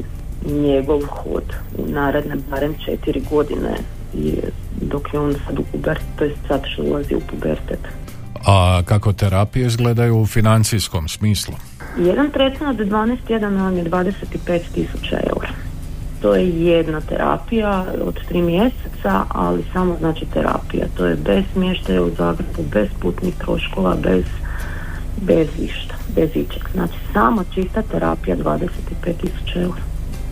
njegov 0.47 1.01
hod 1.07 1.55
u 1.79 1.87
naredne 1.87 2.37
barem 2.51 2.75
četiri 2.85 3.23
godine 3.31 3.77
i 4.15 4.35
dok 4.81 5.15
je 5.15 5.21
on 5.21 5.35
sad 5.47 5.59
u 5.59 5.63
pubertet, 5.73 6.07
to 6.19 6.25
je 6.25 6.35
sad 6.49 6.63
što 6.73 6.83
ulazi 6.83 7.15
u 7.15 7.21
pubertet. 7.31 7.81
A 8.49 8.83
kako 8.85 9.13
terapije 9.13 9.67
izgledaju 9.67 10.21
u 10.21 10.27
financijskom 10.27 11.09
smislu? 11.09 11.55
Jedan 11.99 12.31
tretman 12.31 12.71
od 12.71 12.77
12 12.77 13.17
tjedana 13.27 13.65
vam 13.65 13.77
je 13.77 13.85
25 13.85 14.61
tisuća 14.75 15.19
eura 15.35 15.49
to 16.23 16.35
je 16.35 16.49
jedna 16.49 17.01
terapija 17.01 17.85
od 18.03 18.27
tri 18.29 18.43
mjeseca, 18.43 19.25
ali 19.29 19.65
samo 19.73 19.97
znači 19.99 20.27
terapija. 20.33 20.87
To 20.97 21.07
je 21.07 21.17
bez 21.17 21.45
smještaja 21.53 22.03
u 22.03 22.11
Zagrebu, 22.11 22.63
bez 22.73 22.89
putnih 23.01 23.35
troškova, 23.35 23.97
bez, 24.03 24.25
bez 25.21 25.49
išta, 25.59 25.95
bez 26.15 26.31
ičeg. 26.31 26.63
Znači 26.73 26.95
samo 27.13 27.45
čista 27.55 27.83
terapija 27.83 28.37
25.000 28.37 29.63
eura. 29.63 29.83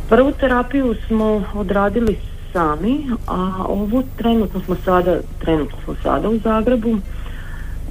Prvu 0.08 0.32
terapiju 0.32 0.94
smo 1.06 1.44
odradili 1.54 2.18
sami, 2.52 3.06
a 3.26 3.64
ovu 3.68 4.02
trenutno 4.16 4.61
smo 4.61 4.76
sada, 4.85 5.16
trenutno 5.40 5.78
smo 5.85 5.94
sada 6.02 6.28
u 6.28 6.38
Zagrebu 6.38 6.99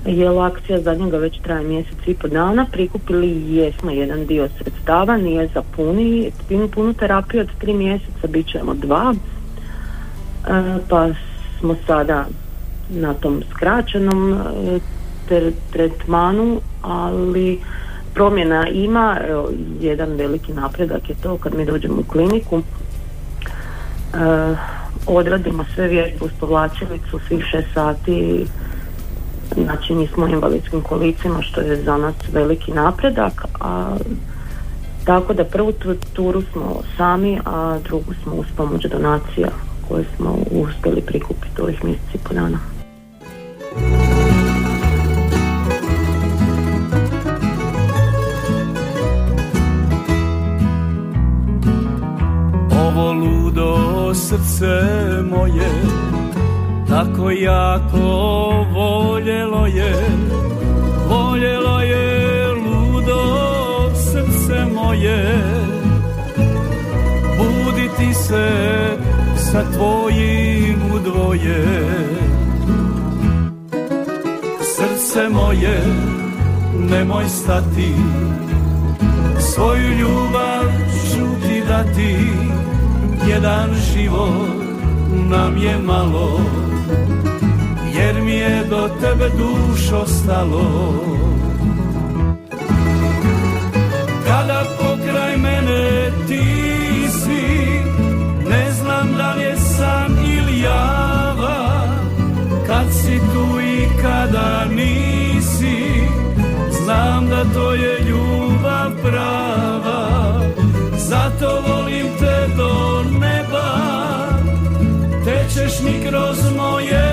jer 0.05 0.39
akcija 0.39 0.81
za 0.81 0.93
njega 0.93 1.17
već 1.17 1.39
traje 1.39 1.67
mjesec 1.67 1.97
i 2.07 2.13
po 2.13 2.27
dana. 2.27 2.65
Prikupili 2.71 3.55
jesmo 3.55 3.91
jedan 3.91 4.25
dio 4.25 4.49
sredstava, 4.57 5.17
nije 5.17 5.49
za 5.53 5.61
puni, 5.75 6.31
punu 6.73 6.93
terapiju 6.93 7.41
od 7.41 7.49
tri 7.59 7.73
mjeseca, 7.73 8.27
bit 8.27 8.47
ćemo 8.47 8.73
dva. 8.73 9.13
E, 9.13 10.79
pa 10.89 11.09
smo 11.59 11.75
sada 11.87 12.25
na 12.89 13.13
tom 13.13 13.43
skraćenom 13.51 14.33
e, 14.33 15.51
tretmanu, 15.71 16.61
ali 16.81 17.59
promjena 18.13 18.67
ima, 18.67 19.17
evo, 19.29 19.49
jedan 19.81 20.09
veliki 20.09 20.53
napredak 20.53 21.09
je 21.09 21.15
to 21.23 21.37
kad 21.37 21.55
mi 21.55 21.65
dođemo 21.65 21.95
u 21.99 22.11
kliniku, 22.11 22.61
e, 22.61 22.63
odradimo 25.07 25.65
sve 25.75 25.87
vježbe 25.87 26.25
uz 26.25 26.31
povlačilicu 26.39 27.19
svih 27.27 27.45
šest 27.51 27.67
sati 27.73 28.45
znači 29.53 29.95
nismo 29.95 30.25
u 30.25 30.29
invalidskim 30.29 30.81
kolicima 30.81 31.41
što 31.41 31.61
je 31.61 31.83
za 31.83 31.97
nas 31.97 32.15
veliki 32.31 32.71
napredak 32.71 33.45
a 33.59 33.97
tako 35.05 35.33
da 35.33 35.43
prvu 35.43 35.73
turu 36.13 36.41
smo 36.41 36.81
sami 36.97 37.39
a 37.45 37.77
drugu 37.83 38.13
smo 38.23 38.33
uz 38.35 38.45
pomoć 38.57 38.85
donacija 38.85 39.47
koje 39.87 40.05
smo 40.15 40.37
uspjeli 40.51 41.01
prikupiti 41.01 41.61
ovih 41.61 41.83
mjeseci 41.83 42.17
po 42.23 42.33
dana. 42.33 42.57
Ovo 52.71 53.13
ludo 53.13 54.13
srce 54.13 54.65
moje 55.23 55.69
tako 56.95 57.31
jako 57.31 57.97
voljelo 58.73 59.67
je 59.67 59.95
voljelo 61.09 61.81
je 61.81 62.47
ludo 62.53 63.21
srce 63.95 64.65
moje. 64.73 65.43
Buditi 67.37 68.13
se 68.13 68.49
sa 69.37 69.63
tvojim 69.71 70.79
udvoje 70.95 71.65
srce 74.61 75.29
moje 75.29 75.81
nemoj 76.89 77.25
stati 77.29 77.93
svoju 79.39 79.97
ljubav 79.99 80.63
ću 81.11 81.47
ti 81.47 81.63
dati. 81.67 82.15
Jedan 83.27 83.69
život 83.93 84.65
nam 85.29 85.57
je 85.57 85.77
malo 85.77 86.39
tebe 89.05 89.29
dušo 89.37 90.05
stalo 90.05 90.65
Kada 94.27 94.63
pokraj 94.77 95.37
mene 95.37 96.11
ti 96.27 96.45
si 97.09 97.45
Ne 98.49 98.71
znam 98.71 99.15
da 99.17 99.33
li 99.33 99.43
je 99.43 99.57
san 99.57 100.11
ili 100.25 100.59
java. 100.59 101.87
Kad 102.67 102.85
si 102.91 103.19
tu 103.19 103.61
i 103.61 104.01
kada 104.01 104.65
nisi 104.75 106.07
Znam 106.83 107.29
da 107.29 107.43
to 107.53 107.73
je 107.73 107.99
ljubav 108.09 108.91
prava. 109.03 110.41
Zato 110.97 111.61
volim 111.67 112.07
te 112.19 112.47
do 112.57 113.03
neba. 113.19 113.79
Tečeš 115.25 115.81
mi 115.83 116.09
kroz 116.09 116.37
moje 116.57 117.04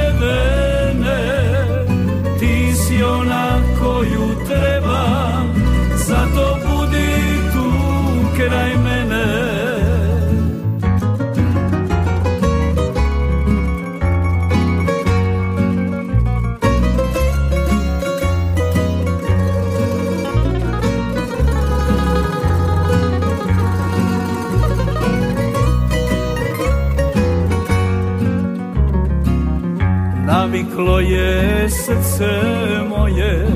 je 31.02 31.70
srce 31.70 32.30
moje 32.88 33.46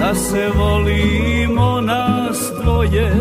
Da 0.00 0.14
se 0.14 0.48
volimo 0.54 1.80
nas 1.80 2.52
dvoje. 2.62 3.12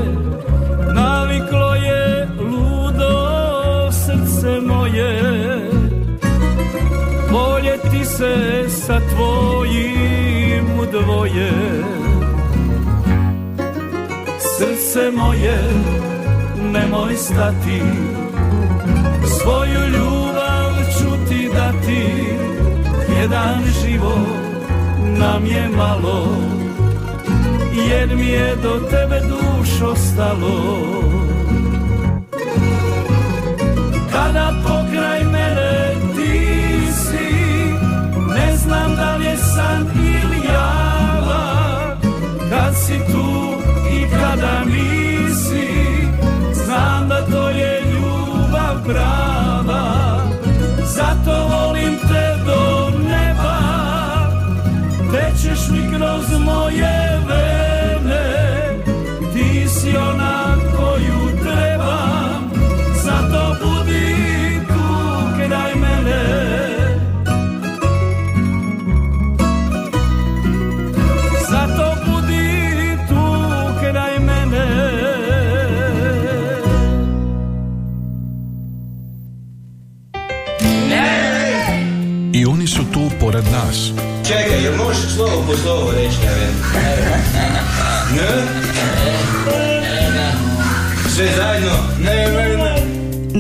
Naviklo 0.94 1.76
je 1.76 2.28
ludo 2.40 3.92
srce 3.92 4.60
moje. 4.68 5.22
Voljeti 7.32 8.06
se 8.06 8.66
sa 8.70 9.00
tvojim 9.00 10.66
dvoje. 10.92 11.52
Srce 14.40 15.12
moje 15.18 15.60
nemoj 16.74 17.16
stati. 17.16 17.82
Svoju 19.40 19.90
ljubav 19.94 20.72
ću 20.98 21.30
ti 21.30 21.50
dati 21.56 22.27
jedan 23.28 23.60
život 23.84 24.28
nam 25.20 25.46
je 25.46 25.70
malo 25.78 26.28
jer 27.90 28.16
mi 28.16 28.28
je 28.28 28.56
do 28.56 28.80
tebe 28.90 29.22
dušo 29.28 29.96
stalo 29.96 30.78
Kada 34.12 34.54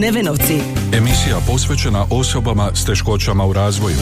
Nevenovci. 0.08 0.60
Emisija 0.94 1.38
posvećena 1.48 2.06
osobama 2.10 2.70
s 2.76 2.86
teškoćama 2.86 3.46
u 3.46 3.54
razvoju. 3.54 3.96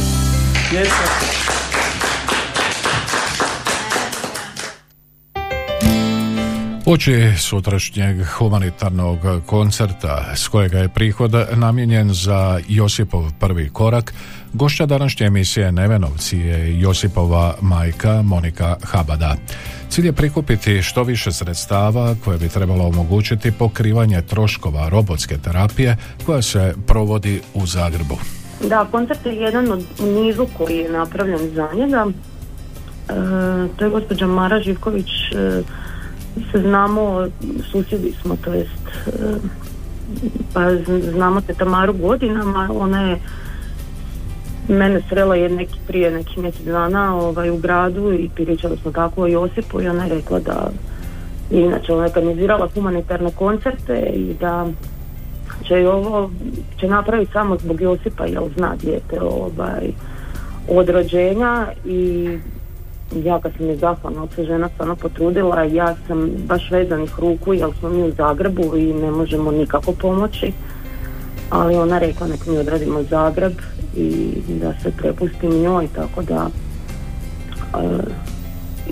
Uoči 6.95 7.37
sutrašnjeg 7.37 8.17
humanitarnog 8.37 9.19
koncerta 9.45 10.35
s 10.35 10.47
kojega 10.47 10.77
je 10.77 10.89
prihod 10.89 11.31
namijenjen 11.55 12.13
za 12.13 12.59
Josipov 12.67 13.31
prvi 13.39 13.69
korak, 13.69 14.13
gošća 14.53 14.85
današnje 14.85 15.25
emisije 15.25 15.71
Nevenovci 15.71 16.37
je 16.37 16.79
Josipova 16.79 17.55
majka 17.61 18.21
Monika 18.21 18.75
Habada. 18.83 19.35
Cilj 19.89 20.05
je 20.05 20.13
prikupiti 20.13 20.81
što 20.81 21.03
više 21.03 21.31
sredstava 21.31 22.15
koje 22.25 22.37
bi 22.37 22.49
trebalo 22.49 22.87
omogućiti 22.87 23.51
pokrivanje 23.51 24.21
troškova 24.21 24.89
robotske 24.89 25.37
terapije 25.37 25.97
koja 26.25 26.41
se 26.41 26.73
provodi 26.87 27.41
u 27.53 27.65
Zagrebu. 27.65 28.17
Da, 28.69 28.87
koncert 28.91 29.25
je 29.25 29.35
jedan 29.35 29.71
od 29.71 29.85
nizu 29.99 30.47
koji 30.57 30.77
je 30.77 30.91
napravljen 30.91 31.51
za 31.55 31.67
njega. 31.75 32.05
E, 32.07 33.13
to 33.77 33.85
je 33.85 33.91
gospođa 33.91 34.27
Mara 34.27 34.61
Živković, 34.61 35.07
e, 35.07 35.61
se 36.51 36.61
znamo, 36.61 37.27
susjedi 37.71 38.13
smo, 38.21 38.35
to 38.43 38.53
jest, 38.53 38.87
e, 39.07 39.11
pa 40.53 40.61
znamo 41.11 41.41
te 41.41 41.53
Tamaru 41.53 41.93
godinama, 41.93 42.69
ona 42.73 43.01
je 43.01 43.19
mene 44.67 45.01
srela 45.09 45.35
je 45.35 45.49
neki, 45.49 45.79
prije 45.87 46.11
nekih 46.11 46.37
mjesec 46.37 46.65
dana 46.65 47.15
ovaj, 47.15 47.49
u 47.49 47.57
gradu 47.57 48.13
i 48.13 48.29
pričali 48.35 48.77
smo 48.77 48.91
tako 48.91 49.21
o 49.21 49.27
Josipu 49.27 49.81
i 49.81 49.87
ona 49.87 50.03
je 50.03 50.13
rekla 50.15 50.39
da 50.39 50.69
inače 51.51 51.93
ona 51.93 52.03
je 52.03 52.09
organizirala 52.09 52.69
humanitarne 52.73 53.31
koncerte 53.31 54.11
i 54.15 54.33
da 54.39 54.67
će 55.67 55.89
ovo 55.89 56.31
će 56.79 56.87
napraviti 56.87 57.31
samo 57.31 57.57
zbog 57.57 57.81
Josipa 57.81 58.25
jer 58.25 58.41
zna 58.57 58.75
dijete 58.81 59.21
ovaj, 59.21 59.91
od 60.69 60.89
rođenja 60.89 61.67
i 61.85 62.29
ja 63.23 63.39
kad 63.39 63.51
sam 63.57 63.65
je 63.65 63.77
zahvalna 63.77 64.23
od 64.23 64.29
se 64.35 64.43
žena 64.43 64.69
stvarno 64.69 64.95
potrudila, 64.95 65.63
ja 65.63 65.95
sam 66.07 66.29
baš 66.47 66.71
vezanih 66.71 67.19
ruku 67.19 67.53
jer 67.53 67.69
smo 67.79 67.89
mi 67.89 68.03
u 68.03 68.11
Zagrebu 68.11 68.77
i 68.77 68.93
ne 68.93 69.11
možemo 69.11 69.51
nikako 69.51 69.91
pomoći. 69.91 70.51
Ali 71.49 71.75
ona 71.75 71.99
rekla 71.99 72.27
nek 72.27 72.47
mi 72.47 72.57
odradimo 72.57 73.03
Zagreb 73.03 73.53
i 73.95 74.31
da 74.47 74.73
se 74.83 74.91
prepustim 74.97 75.51
njoj 75.61 75.87
tako 75.95 76.21
da 76.21 76.49
e, 77.73 78.25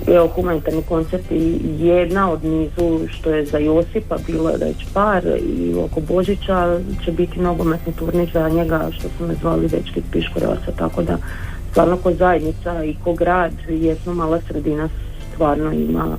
evo 0.08 0.28
humanitarni 0.28 0.82
koncert 0.82 1.32
je 1.32 1.60
jedna 1.78 2.32
od 2.32 2.44
nizu 2.44 3.08
što 3.08 3.30
je 3.30 3.46
za 3.46 3.58
Josipa 3.58 4.16
bilo 4.28 4.50
je 4.50 4.58
već 4.58 4.86
par 4.94 5.24
i 5.26 5.76
oko 5.76 6.02
Božića 6.02 6.80
će 7.06 7.12
biti 7.12 7.40
nogometni 7.40 7.94
turnir 7.94 8.30
za 8.34 8.50
njega 8.50 8.88
što 8.92 9.08
su 9.18 9.28
me 9.28 9.36
zvali 9.42 9.68
dečki 9.68 10.00
iz 10.00 10.06
Piškorevasa 10.12 10.72
tako 10.78 11.04
da 11.04 11.18
stvarno 11.74 11.98
ko 11.98 12.14
zajednica 12.14 12.84
i 12.84 12.96
ko 13.04 13.14
grad 13.14 13.52
jesmo 13.70 14.14
mala 14.14 14.40
sredina 14.48 14.90
stvarno 15.34 15.72
ima 15.72 16.18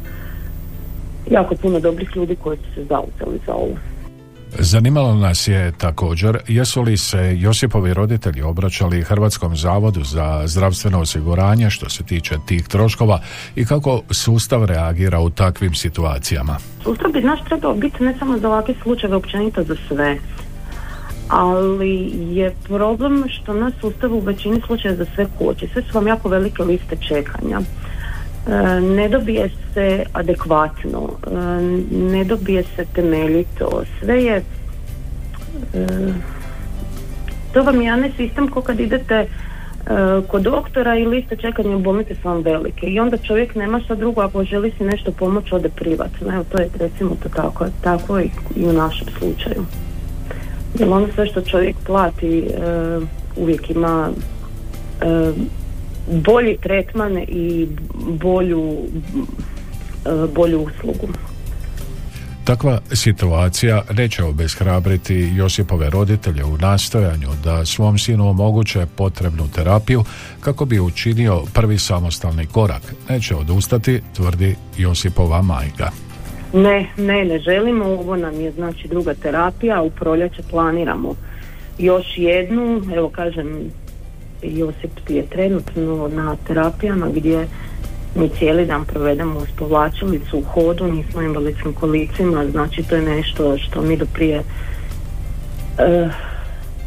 jako 1.31 1.55
puno 1.55 1.81
dobrih 1.81 2.09
ljudi 2.17 2.37
koji 2.37 2.57
su 2.57 2.75
se 2.75 2.85
zauzeli 2.85 3.41
za 3.47 3.55
ovo. 3.55 3.77
Zanimalo 4.59 5.15
nas 5.15 5.49
je 5.49 5.73
također 5.79 6.39
jesu 6.49 6.83
li 6.83 6.97
se 6.97 7.37
Josipovi 7.39 7.95
roditelji 7.95 8.43
obraćali 8.43 9.03
Hrvatskom 9.03 9.57
zavodu 9.57 10.05
za 10.05 10.43
zdravstveno 10.47 11.01
osiguranje 11.01 11.71
što 11.71 11.91
se 11.91 12.05
tiče 12.05 12.35
tih 12.47 12.69
troškova 12.69 13.21
i 13.57 13.65
kako 13.65 14.03
sustav 14.11 14.65
reagira 14.65 15.21
u 15.21 15.31
takvim 15.31 15.75
situacijama. 15.75 16.57
Sustav 16.85 17.13
bi 17.13 17.21
naš 17.21 17.41
trebao 17.45 17.75
biti 17.75 18.03
ne 18.03 18.15
samo 18.19 18.39
za 18.39 18.49
ovakve 18.49 18.75
slučajeve, 18.83 19.17
općenito 19.17 19.63
za 19.63 19.77
sve. 19.89 20.19
Ali 21.29 22.13
je 22.37 22.55
problem 22.65 23.25
što 23.29 23.53
na 23.53 23.71
sustavu 23.81 24.17
u 24.17 24.21
većini 24.21 24.61
slučajeva 24.67 25.05
za 25.05 25.11
sve 25.15 25.27
koči. 25.39 25.69
Sve 25.73 25.83
su 25.83 25.89
vam 25.95 26.07
jako 26.07 26.29
velike 26.29 26.63
liste 26.63 26.97
čekanja. 27.09 27.61
E, 28.47 28.81
ne 28.81 29.09
dobije 29.09 29.51
se 29.75 30.05
adekvatno, 30.13 31.11
e, 31.27 31.37
ne 31.91 32.25
dobije 32.25 32.63
se 32.77 32.85
temeljito, 32.95 33.83
sve 34.01 34.25
je 34.25 34.43
e, 35.75 35.87
to 37.53 37.63
vam 37.63 37.81
je 37.81 37.97
ne 37.97 38.11
sistem 38.17 38.49
ko 38.49 38.63
kad 38.63 38.81
idete 38.81 39.27
kod 40.29 40.43
doktora 40.43 40.97
i 40.97 41.05
liste 41.05 41.37
čekanja 41.37 41.77
u 41.77 41.81
bolnici 41.81 42.15
su 42.15 42.29
vam 42.29 42.43
velike 42.43 42.87
i 42.87 43.01
onda 43.01 43.17
čovjek 43.17 43.55
nema 43.55 43.81
šta 43.81 43.95
drugo 43.95 44.21
ako 44.21 44.45
želi 44.45 44.73
si 44.79 44.85
nešto 44.85 45.13
pomoći 45.13 45.55
ode 45.55 45.69
privatno, 45.69 46.35
evo 46.35 46.45
to 46.53 46.59
je 46.59 46.69
recimo 46.79 47.17
to 47.23 47.29
tako, 47.29 47.67
tako 47.81 48.21
i 48.21 48.31
u 48.57 48.73
našem 48.73 49.09
slučaju. 49.19 49.65
Jer 50.79 50.89
ono 50.89 51.09
sve 51.15 51.27
što 51.27 51.41
čovjek 51.41 51.77
plati 51.87 52.39
e, 52.39 52.51
uvijek 53.37 53.71
ima 53.71 54.11
e, 55.01 55.33
bolji 56.07 56.57
tretman 56.57 57.19
i 57.19 57.69
bolju 58.23 58.77
e, 60.07 60.27
bolju 60.35 60.61
uslugu. 60.61 61.09
Takva 62.45 62.81
situacija 62.93 63.83
neće 63.93 64.25
obeshrabriti 64.25 65.33
Josipove 65.35 65.91
roditelje 65.91 66.45
u 66.45 66.59
nastojanju 66.59 67.29
da 67.45 67.65
svom 67.65 67.99
sinu 67.99 68.29
omoguće 68.29 68.87
potrebnu 68.97 69.49
terapiju 69.55 70.05
kako 70.41 70.65
bi 70.65 70.81
učinio 70.81 71.43
prvi 71.55 71.79
samostalni 71.79 72.47
korak. 72.47 72.83
Neće 73.09 73.35
odustati, 73.35 74.01
tvrdi 74.17 74.57
Josipova 74.77 75.43
majka. 75.43 76.04
Ne, 76.55 76.87
ne, 76.97 77.25
ne 77.25 77.39
želimo, 77.39 77.85
ovo 77.85 78.17
nam 78.17 78.41
je 78.41 78.53
znači 78.53 78.89
druga 78.89 79.15
terapija, 79.15 79.83
u 79.83 79.91
proljeće 79.91 80.43
planiramo 80.51 81.15
još 81.79 82.05
jednu, 82.17 82.83
evo 82.97 83.09
kažem, 83.09 83.71
Josip 84.43 84.91
je 85.09 85.27
trenutno 85.27 86.09
na 86.09 86.37
terapijama 86.47 87.09
gdje 87.15 87.47
mi 88.15 88.29
cijeli 88.29 88.67
dan 88.67 88.85
provedemo 88.85 89.39
uz 89.39 89.49
povlačilicu 89.59 90.39
u 90.39 90.43
hodu, 90.43 90.87
nismo 90.87 91.23
invalidskim 91.23 91.73
kolicima, 91.73 92.47
znači 92.51 92.83
to 92.83 92.95
je 92.95 93.03
nešto 93.03 93.59
što 93.59 93.83
mi 93.83 93.97
do 93.97 94.07
prije 94.15 94.43
e, 95.79 96.09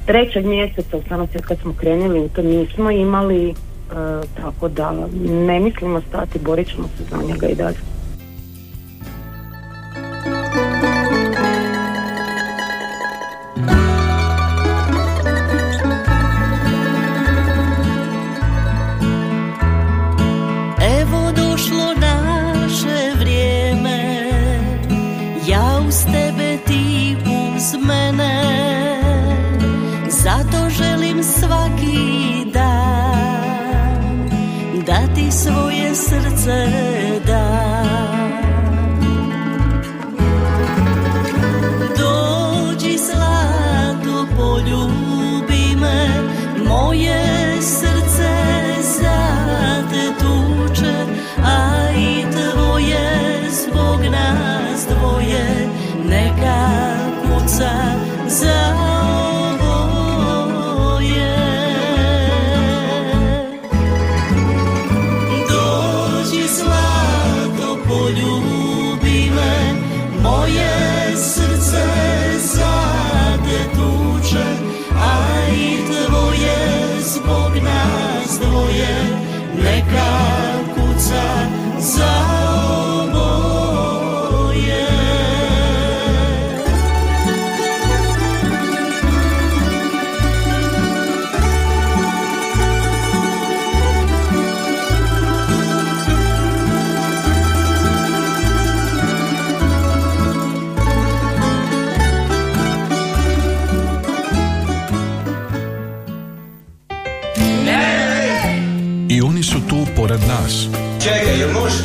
trećeg 0.06 0.46
mjeseca, 0.46 0.98
u 0.98 1.02
stanosti 1.02 1.38
kad 1.48 1.60
smo 1.60 1.74
krenuli 1.74 2.20
u 2.20 2.30
to 2.30 2.42
nismo 2.42 2.92
imali, 2.92 3.50
e, 3.50 3.54
tako 4.42 4.68
da 4.68 5.08
ne 5.30 5.60
mislimo 5.60 6.02
stati, 6.02 6.40
borit 6.40 6.68
ćemo 6.68 6.88
se 6.98 7.04
za 7.12 7.18
njega 7.24 7.48
i 7.48 7.56
dalje. 7.56 7.97
Dan 36.48 36.97
dvoje 78.78 78.96
Neka 79.64 80.10
kuca 80.76 81.26
za 81.80 82.17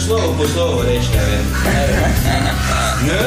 slovo 0.06 0.34
po 0.38 0.48
slovo 0.48 0.82
reći, 0.82 1.08
ne? 1.14 1.38
Ne? 3.06 3.18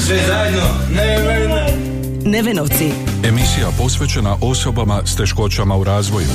Sve 0.00 0.18
zajedno? 0.26 0.62
Ne, 0.90 1.18
ne, 1.18 1.48
ne. 1.48 1.76
Nevenovci. 2.24 2.92
Emisija 3.24 3.68
posvećena 3.78 4.36
osobama 4.40 5.00
s 5.04 5.16
teškoćama 5.16 5.76
u 5.76 5.84
razvoju. 5.84 6.26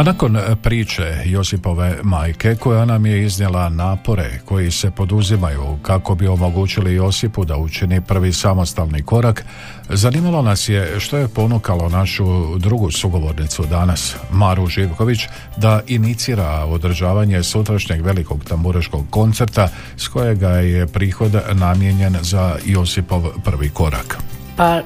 A 0.00 0.02
nakon 0.02 0.36
e, 0.36 0.56
priče 0.62 1.22
Josipove 1.24 1.98
majke 2.02 2.54
koja 2.54 2.84
nam 2.84 3.06
je 3.06 3.24
iznijela 3.24 3.68
napore 3.68 4.40
koji 4.44 4.70
se 4.70 4.90
poduzimaju 4.90 5.78
kako 5.82 6.14
bi 6.14 6.28
omogućili 6.28 6.94
Josipu 6.94 7.44
da 7.44 7.56
učini 7.56 8.00
prvi 8.00 8.32
samostalni 8.32 9.02
korak, 9.02 9.44
zanimalo 9.88 10.42
nas 10.42 10.68
je 10.68 11.00
što 11.00 11.16
je 11.16 11.28
ponukalo 11.28 11.88
našu 11.88 12.58
drugu 12.58 12.90
sugovornicu 12.90 13.66
danas, 13.66 14.16
Maru 14.30 14.66
Živković, 14.66 15.20
da 15.56 15.80
inicira 15.86 16.64
održavanje 16.64 17.42
sutrašnjeg 17.42 18.02
velikog 18.02 18.44
tamburaškog 18.44 19.06
koncerta 19.10 19.68
s 19.96 20.08
kojega 20.08 20.50
je 20.50 20.86
prihod 20.86 21.32
namijenjen 21.52 22.16
za 22.20 22.56
Josipov 22.64 23.22
prvi 23.44 23.70
korak. 23.70 24.18
Pa, 24.56 24.80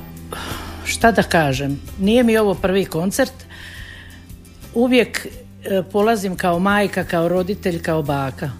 šta 0.84 1.12
da 1.12 1.22
kažem, 1.22 1.80
nije 1.98 2.22
mi 2.22 2.36
ovo 2.36 2.54
prvi 2.54 2.84
koncert, 2.84 3.44
uvijek 4.74 5.26
e, 5.64 5.82
polazim 5.92 6.36
kao 6.36 6.58
majka, 6.58 7.04
kao 7.04 7.28
roditelj, 7.28 7.82
kao 7.82 8.02
baka. 8.02 8.50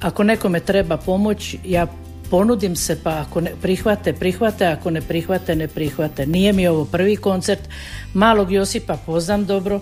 Ako 0.00 0.22
nekome 0.22 0.60
treba 0.60 0.96
pomoć, 0.96 1.56
ja 1.64 1.86
ponudim 2.30 2.76
se, 2.76 2.98
pa 3.02 3.10
ako 3.20 3.40
ne 3.40 3.52
prihvate, 3.62 4.12
prihvate, 4.12 4.66
ako 4.66 4.90
ne 4.90 5.00
prihvate, 5.00 5.56
ne 5.56 5.68
prihvate. 5.68 6.26
Nije 6.26 6.52
mi 6.52 6.68
ovo 6.68 6.84
prvi 6.84 7.16
koncert, 7.16 7.68
malog 8.14 8.52
Josipa 8.52 8.96
poznam 9.06 9.46
dobro, 9.46 9.80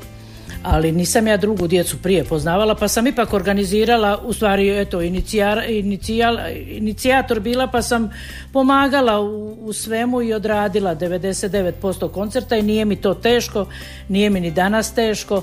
ali 0.62 0.92
nisam 0.92 1.26
ja 1.26 1.36
drugu 1.36 1.68
djecu 1.68 1.98
prije 2.02 2.24
poznavala, 2.24 2.74
pa 2.74 2.88
sam 2.88 3.06
ipak 3.06 3.32
organizirala, 3.32 4.18
u 4.24 4.32
stvari, 4.32 4.80
eto, 4.80 5.02
inicijal, 5.02 5.58
inicijal, 5.68 6.38
inicijator 6.68 7.40
bila, 7.40 7.66
pa 7.66 7.82
sam 7.82 8.10
pomagala 8.52 9.20
u, 9.20 9.56
u 9.60 9.72
svemu 9.72 10.22
i 10.22 10.32
odradila 10.32 10.96
99% 10.96 12.10
koncerta 12.10 12.56
i 12.56 12.62
nije 12.62 12.84
mi 12.84 12.96
to 12.96 13.14
teško, 13.14 13.66
nije 14.08 14.30
mi 14.30 14.40
ni 14.40 14.50
danas 14.50 14.94
teško. 14.94 15.42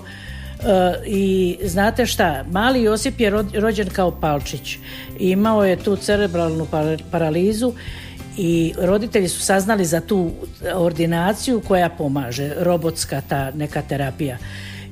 E, 0.60 0.94
I 1.08 1.58
znate 1.64 2.06
šta, 2.06 2.44
mali 2.52 2.84
Josip 2.84 3.20
je 3.20 3.32
ro- 3.32 3.60
rođen 3.60 3.90
kao 3.90 4.12
palčić. 4.12 4.78
Imao 5.20 5.66
je 5.66 5.76
tu 5.76 5.96
cerebralnu 5.96 6.68
par- 6.72 7.04
paralizu 7.12 7.74
i 8.38 8.74
roditelji 8.78 9.28
su 9.28 9.40
saznali 9.40 9.86
za 9.86 10.02
tu 10.02 10.32
ordinaciju 10.74 11.62
koja 11.68 11.90
pomaže, 11.90 12.54
robotska 12.60 13.22
ta 13.30 13.52
neka 13.52 13.82
terapija. 13.82 14.38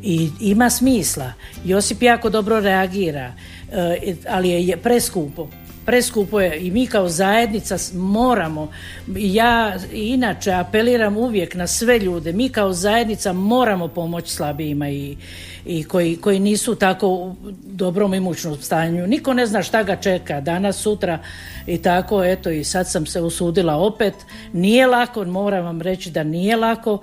I 0.03 0.29
ima 0.39 0.69
smisla. 0.69 1.33
Josip 1.65 2.01
jako 2.01 2.29
dobro 2.29 2.59
reagira, 2.59 3.33
e, 3.71 4.15
ali 4.29 4.49
je- 4.49 4.77
preskupo. 4.77 5.47
Preskupo 5.85 6.39
je 6.41 6.59
i 6.59 6.71
mi 6.71 6.87
kao 6.87 7.09
zajednica 7.09 7.75
moramo, 7.93 8.71
ja 9.15 9.75
inače 9.93 10.51
apeliram 10.51 11.17
uvijek 11.17 11.55
na 11.55 11.67
sve 11.67 11.99
ljude, 11.99 12.33
mi 12.33 12.49
kao 12.49 12.73
zajednica 12.73 13.33
moramo 13.33 13.87
pomoći 13.87 14.31
slabijima 14.31 14.89
i, 14.89 15.17
i 15.65 15.83
koji, 15.83 16.15
koji 16.17 16.39
nisu 16.39 16.75
tako 16.75 17.07
u 17.07 17.35
dobrom 17.63 18.13
imućnom 18.13 18.57
stanju. 18.57 19.07
Niko 19.07 19.33
ne 19.33 19.45
zna 19.45 19.63
šta 19.63 19.83
ga 19.83 19.95
čeka, 19.95 20.41
danas, 20.41 20.75
sutra 20.77 21.19
i 21.67 21.77
tako, 21.77 22.23
eto 22.23 22.49
i 22.49 22.63
sad 22.63 22.89
sam 22.91 23.05
se 23.05 23.21
usudila 23.21 23.75
opet. 23.75 24.13
Nije 24.53 24.87
lako, 24.87 25.25
moram 25.25 25.65
vam 25.65 25.81
reći 25.81 26.11
da 26.11 26.23
nije 26.23 26.55
lako, 26.55 26.99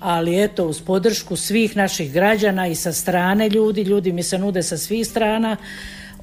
ali 0.00 0.44
eto 0.44 0.66
uz 0.66 0.80
podršku 0.80 1.36
svih 1.36 1.76
naših 1.76 2.12
građana 2.12 2.66
i 2.66 2.74
sa 2.74 2.92
strane 2.92 3.48
ljudi, 3.48 3.82
ljudi 3.82 4.12
mi 4.12 4.22
se 4.22 4.38
nude 4.38 4.62
sa 4.62 4.78
svih 4.78 5.06
strana, 5.06 5.56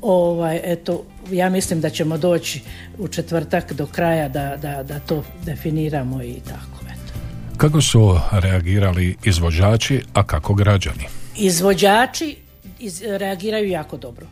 ovaj, 0.02 0.62
eto, 0.64 1.04
ja 1.32 1.50
mislim 1.50 1.82
da 1.82 1.90
ćemo 1.90 2.18
doći 2.18 2.62
u 2.98 3.08
četvrtak 3.08 3.74
do 3.74 3.86
kraja 3.86 4.30
da, 4.30 4.58
da, 4.62 4.84
da 4.84 5.00
to 5.00 5.24
definiramo 5.46 6.24
i 6.24 6.36
tako, 6.46 6.86
eto. 6.86 7.14
Kako 7.58 7.82
su 7.82 8.20
reagirali 8.32 9.16
izvođači, 9.24 10.02
a 10.14 10.24
kako 10.28 10.54
građani? 10.54 11.06
Izvođači 11.38 12.36
iz, 12.80 13.02
reagiraju 13.02 13.70
jako 13.70 13.98
dobro. 13.98 14.28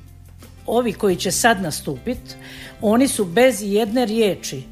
Ovi 0.65 0.93
koji 0.93 1.15
će 1.15 1.31
sad 1.31 1.61
nastupit, 1.61 2.19
oni 2.81 3.07
su 3.07 3.25
bez 3.25 3.61
jedne 3.61 4.05
riječi, 4.05 4.63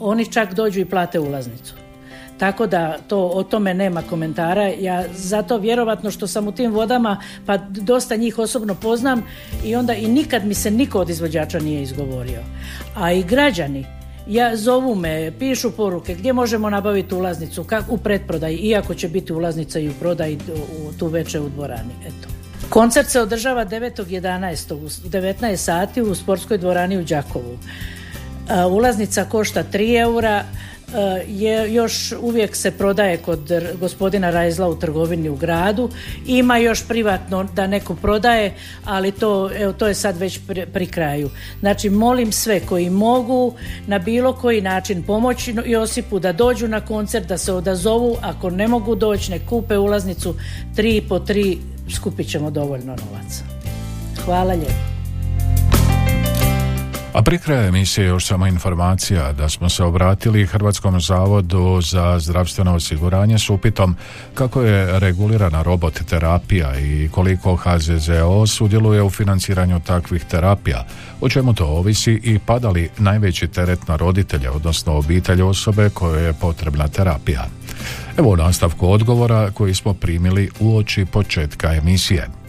oni 0.00 0.32
čak 0.32 0.54
dođu 0.54 0.80
i 0.80 0.84
plate 0.84 1.18
ulaznicu. 1.18 1.74
Tako 2.38 2.66
da 2.66 2.98
to 3.08 3.26
o 3.26 3.42
tome 3.42 3.74
nema 3.74 4.02
komentara. 4.02 4.62
Ja 4.62 5.04
zato 5.14 5.58
vjerovatno 5.58 6.10
što 6.10 6.26
sam 6.26 6.48
u 6.48 6.52
tim 6.52 6.72
vodama, 6.72 7.20
pa 7.46 7.56
dosta 7.58 8.16
njih 8.16 8.38
osobno 8.38 8.74
poznam 8.74 9.22
i 9.64 9.76
onda 9.76 9.94
i 9.94 10.08
nikad 10.08 10.46
mi 10.46 10.54
se 10.54 10.70
niko 10.70 10.98
od 10.98 11.10
izvođača 11.10 11.58
nije 11.58 11.82
izgovorio. 11.82 12.40
A 12.96 13.12
i 13.12 13.22
građani, 13.22 13.86
ja 14.26 14.56
zovu 14.56 14.94
me, 14.94 15.32
pišu 15.38 15.70
poruke 15.70 16.14
gdje 16.14 16.32
možemo 16.32 16.70
nabaviti 16.70 17.14
ulaznicu 17.14 17.64
kak, 17.64 17.84
u 17.88 17.98
pretprodaji, 17.98 18.56
iako 18.56 18.94
će 18.94 19.08
biti 19.08 19.32
ulaznica 19.32 19.78
i 19.78 19.88
u 19.88 19.92
prodaji 20.00 20.38
u, 20.88 20.92
tu 20.92 21.06
veče 21.06 21.40
u 21.40 21.48
dvorani. 21.48 21.94
Eto. 22.06 22.28
Koncert 22.68 23.08
se 23.08 23.20
održava 23.20 23.66
9.11. 23.66 24.74
u 24.74 24.88
19 25.08 25.56
sati 25.56 26.02
u 26.02 26.14
sportskoj 26.14 26.58
dvorani 26.58 26.98
u 26.98 27.04
Đakovu. 27.04 27.58
Ulaznica 28.70 29.24
košta 29.24 29.64
3 29.72 30.00
eura, 30.00 30.44
je 31.28 31.74
još 31.74 32.12
uvijek 32.20 32.56
se 32.56 32.70
prodaje 32.70 33.16
kod 33.16 33.50
gospodina 33.80 34.30
Rajzla 34.30 34.68
u 34.68 34.78
trgovini 34.78 35.28
u 35.28 35.36
gradu. 35.36 35.90
Ima 36.26 36.56
još 36.56 36.88
privatno 36.88 37.44
da 37.44 37.66
neko 37.66 37.94
prodaje, 37.94 38.54
ali 38.84 39.12
to, 39.12 39.50
evo, 39.58 39.72
to 39.72 39.86
je 39.86 39.94
sad 39.94 40.18
već 40.18 40.40
pri, 40.46 40.66
pri 40.66 40.86
kraju. 40.86 41.30
Znači, 41.60 41.90
molim 41.90 42.32
sve 42.32 42.60
koji 42.60 42.90
mogu 42.90 43.54
na 43.86 43.98
bilo 43.98 44.32
koji 44.32 44.60
način 44.60 45.02
pomoći 45.02 45.54
Josipu 45.66 46.18
da 46.18 46.32
dođu 46.32 46.68
na 46.68 46.80
koncert, 46.80 47.28
da 47.28 47.38
se 47.38 47.52
odazovu. 47.52 48.16
Ako 48.22 48.50
ne 48.50 48.68
mogu 48.68 48.94
doći, 48.94 49.30
ne 49.30 49.38
kupe 49.46 49.78
ulaznicu 49.78 50.34
tri 50.76 51.02
po 51.08 51.18
tri, 51.18 51.58
skupit 51.94 52.30
ćemo 52.30 52.50
dovoljno 52.50 52.96
novaca. 52.96 53.44
Hvala 54.24 54.54
lijepo. 54.54 55.03
A 57.14 57.22
pri 57.22 57.38
kraju 57.38 57.68
emisije 57.68 58.06
još 58.06 58.26
samo 58.26 58.46
informacija 58.46 59.32
da 59.32 59.48
smo 59.48 59.68
se 59.68 59.84
obratili 59.84 60.46
Hrvatskom 60.46 61.00
zavodu 61.00 61.80
za 61.80 62.18
zdravstveno 62.18 62.74
osiguranje 62.74 63.38
s 63.38 63.50
upitom 63.50 63.96
kako 64.34 64.62
je 64.62 65.00
regulirana 65.00 65.62
robot 65.62 66.00
terapija 66.08 66.78
i 66.78 67.08
koliko 67.12 67.56
HZZO 67.56 68.46
sudjeluje 68.46 69.02
u 69.02 69.10
financiranju 69.10 69.80
takvih 69.80 70.24
terapija, 70.24 70.86
o 71.20 71.28
čemu 71.28 71.54
to 71.54 71.66
ovisi 71.66 72.20
i 72.22 72.38
pada 72.38 72.70
li 72.70 72.90
najveći 72.98 73.48
teret 73.48 73.88
na 73.88 73.96
roditelje, 73.96 74.50
odnosno 74.50 74.92
obitelj 74.92 75.42
osobe 75.42 75.90
kojoj 75.90 76.26
je 76.26 76.32
potrebna 76.32 76.88
terapija. 76.88 77.46
Evo 78.18 78.30
u 78.30 78.36
nastavku 78.36 78.90
odgovora 78.90 79.50
koji 79.50 79.74
smo 79.74 79.94
primili 79.94 80.50
u 80.60 80.76
oči 80.76 81.04
početka 81.04 81.74
emisije. 81.74 82.43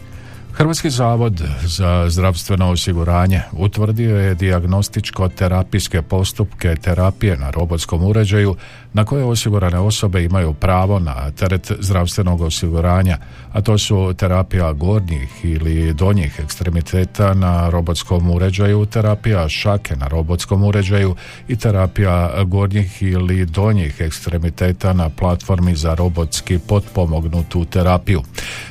Hrvatski 0.58 0.90
zavod 0.90 1.42
za 1.64 2.10
zdravstveno 2.10 2.70
osiguranje 2.70 3.42
utvrdio 3.52 4.20
je 4.20 4.36
dijagnostičko-terapijske 4.36 6.02
postupke 6.02 6.76
terapije 6.76 7.38
na 7.38 7.50
robotskom 7.50 8.04
uređaju 8.04 8.56
na 8.96 9.06
koje 9.06 9.24
osigurane 9.24 9.80
osobe 9.80 10.24
imaju 10.24 10.54
pravo 10.54 11.00
na 11.00 11.32
teret 11.32 11.72
zdravstvenog 11.80 12.42
osiguranja, 12.42 13.18
a 13.54 13.62
to 13.62 13.78
su 13.78 14.14
terapija 14.18 14.74
gornjih 14.74 15.30
ili 15.44 15.94
donjih 15.94 16.40
ekstremiteta 16.44 17.34
na 17.34 17.70
robotskom 17.70 18.32
uređaju, 18.32 18.86
terapija 18.86 19.50
šake 19.50 19.96
na 19.96 20.08
robotskom 20.08 20.64
uređaju 20.64 21.16
i 21.48 21.56
terapija 21.56 22.44
gornjih 22.44 23.02
ili 23.02 23.46
donjih 23.46 23.96
ekstremiteta 24.00 24.94
na 24.94 25.10
platformi 25.10 25.76
za 25.76 25.94
robotski 25.94 26.60
potpomognutu 26.60 27.66
terapiju. 27.66 28.22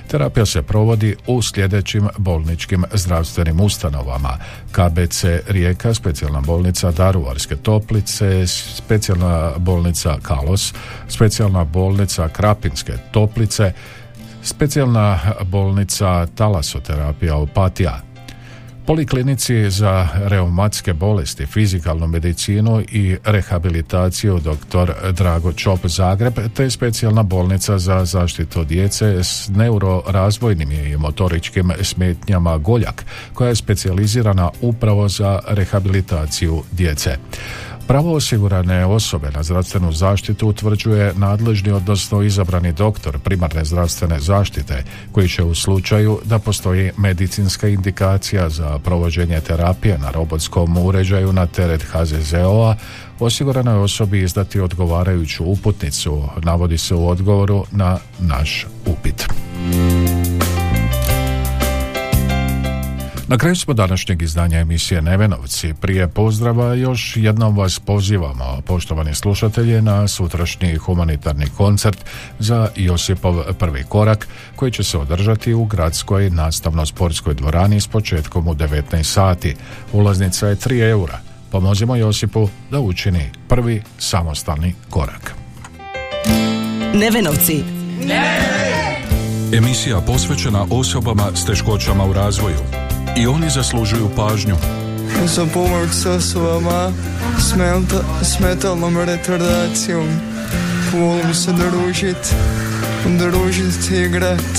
Terapija 0.09 0.47
se 0.47 0.63
provodi 0.63 1.17
u 1.27 1.43
sljedećim 1.43 2.09
bolničkim 2.19 2.85
zdravstvenim 2.93 3.61
ustanovama. 3.61 4.39
KBC 4.73 5.25
Rijeka, 5.49 5.95
specijalna 5.95 6.41
bolnica 6.41 6.91
Daruvarske 6.91 7.57
toplice, 7.57 8.47
specijalna 8.47 9.53
bolnica 9.59 10.14
Kalos, 10.23 10.75
specijalna 11.09 11.65
bolnica 11.65 12.29
Krapinske 12.29 12.93
toplice, 13.11 13.73
specijalna 14.43 15.19
bolnica 15.45 16.27
Talasoterapija 16.27 17.37
Opatija, 17.37 18.01
Poliklinici 18.87 19.71
za 19.71 20.09
reumatske 20.15 20.93
bolesti, 20.93 21.47
fizikalnu 21.47 22.07
medicinu 22.07 22.83
i 22.93 23.17
rehabilitaciju 23.25 24.41
dr. 24.41 24.93
Drago 25.13 25.53
Čop 25.53 25.87
Zagreb 25.87 26.35
te 26.55 26.71
specijalna 26.71 27.23
bolnica 27.23 27.79
za 27.79 28.05
zaštitu 28.05 28.65
djece 28.65 29.25
s 29.25 29.49
neurorazvojnim 29.49 30.73
i 30.73 30.97
motoričkim 30.97 31.73
smetnjama 31.83 32.59
Goljak 32.59 33.05
koja 33.35 33.49
je 33.49 33.57
specijalizirana 33.57 34.51
upravo 34.61 35.09
za 35.09 35.41
rehabilitaciju 35.49 36.63
djece. 36.73 37.17
Pravo 37.87 38.13
osigurane 38.15 38.87
osobe 38.87 39.31
na 39.35 39.43
zdravstvenu 39.43 39.93
zaštitu 39.93 40.49
utvrđuje 40.49 41.13
nadležni 41.17 41.71
odnosno 41.71 42.23
izabrani 42.23 42.73
doktor 42.73 43.19
primarne 43.19 43.65
zdravstvene 43.65 44.21
zaštite 44.21 44.85
koji 45.13 45.29
će 45.29 45.43
u 45.43 45.55
slučaju 45.55 46.21
da 46.25 46.39
postoji 46.39 46.93
medicinska 46.97 47.69
indikacija 47.69 48.49
za 48.49 48.79
provođenje 48.79 49.41
terapije 49.41 49.99
na 49.99 50.11
robotskom 50.11 50.77
uređaju 50.79 51.33
na 51.33 51.47
teret 51.47 51.83
HZZO-a 51.83 52.77
osiguranoj 53.21 53.83
osobi 53.83 54.23
izdati 54.23 54.61
odgovarajuću 54.61 55.45
uputnicu, 55.45 56.23
navodi 56.43 56.79
se 56.79 56.95
u 56.95 57.09
odgovoru 57.09 57.65
na 57.73 57.99
naš 58.19 58.67
upit. 58.87 59.29
Na 63.29 63.39
kraju 63.39 63.57
smo 63.57 63.75
današnjeg 63.75 64.23
izdanja 64.23 64.59
emisije 64.59 65.03
Nevenovci. 65.03 65.75
Prije 65.81 66.09
pozdrava 66.09 66.75
još 66.75 67.17
jednom 67.17 67.57
vas 67.57 67.79
pozivamo, 67.79 68.61
poštovani 68.67 69.15
slušatelji, 69.15 69.83
na 69.83 70.09
sutrašnji 70.09 70.77
humanitarni 70.77 71.47
koncert 71.57 72.05
za 72.39 72.69
Josipov 72.77 73.43
prvi 73.59 73.85
korak, 73.89 74.29
koji 74.57 74.73
će 74.73 74.85
se 74.85 74.99
održati 74.99 75.55
u 75.55 75.65
gradskoj 75.65 76.31
nastavno-sportskoj 76.31 77.35
dvorani 77.35 77.81
s 77.81 77.87
početkom 77.87 78.49
u 78.49 78.55
19 78.55 79.03
sati. 79.03 79.57
Ulaznica 79.93 80.49
je 80.49 80.57
3 80.57 80.91
eura. 80.91 81.19
Pomozimo 81.51 81.97
Josipu 81.97 82.49
da 82.71 82.81
učini 82.81 83.31
prvi 83.49 83.83
samostalni 83.99 84.75
korak. 84.91 85.35
Nevenovci. 86.95 87.65
Emisija 89.53 90.01
posvećena 90.01 90.67
osobama 90.71 91.31
s 91.35 91.45
teškoćama 91.45 92.05
u 92.05 92.13
razvoju 92.13 92.84
i 93.17 93.27
oni 93.27 93.51
zaslužuju 93.51 94.11
pažnju. 94.17 94.57
Za 95.25 95.47
pomoć 95.55 95.91
s 95.91 96.07
osobama 96.07 96.93
s 98.23 98.39
metalnom 98.41 98.97
retardacijom. 98.97 100.07
Volim 100.93 101.35
se 101.35 101.53
družit, 101.53 102.35
družit 103.19 103.91
i 103.91 103.97
igrat. 103.97 104.59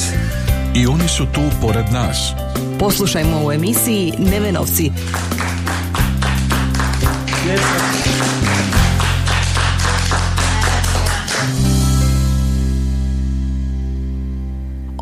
I 0.73 0.87
oni 0.87 1.07
su 1.07 1.25
tu 1.25 1.41
pored 1.61 1.85
nas. 1.91 2.33
Poslušajmo 2.79 3.45
u 3.45 3.51
emisiji 3.51 4.13
Nevenovci. 4.17 4.91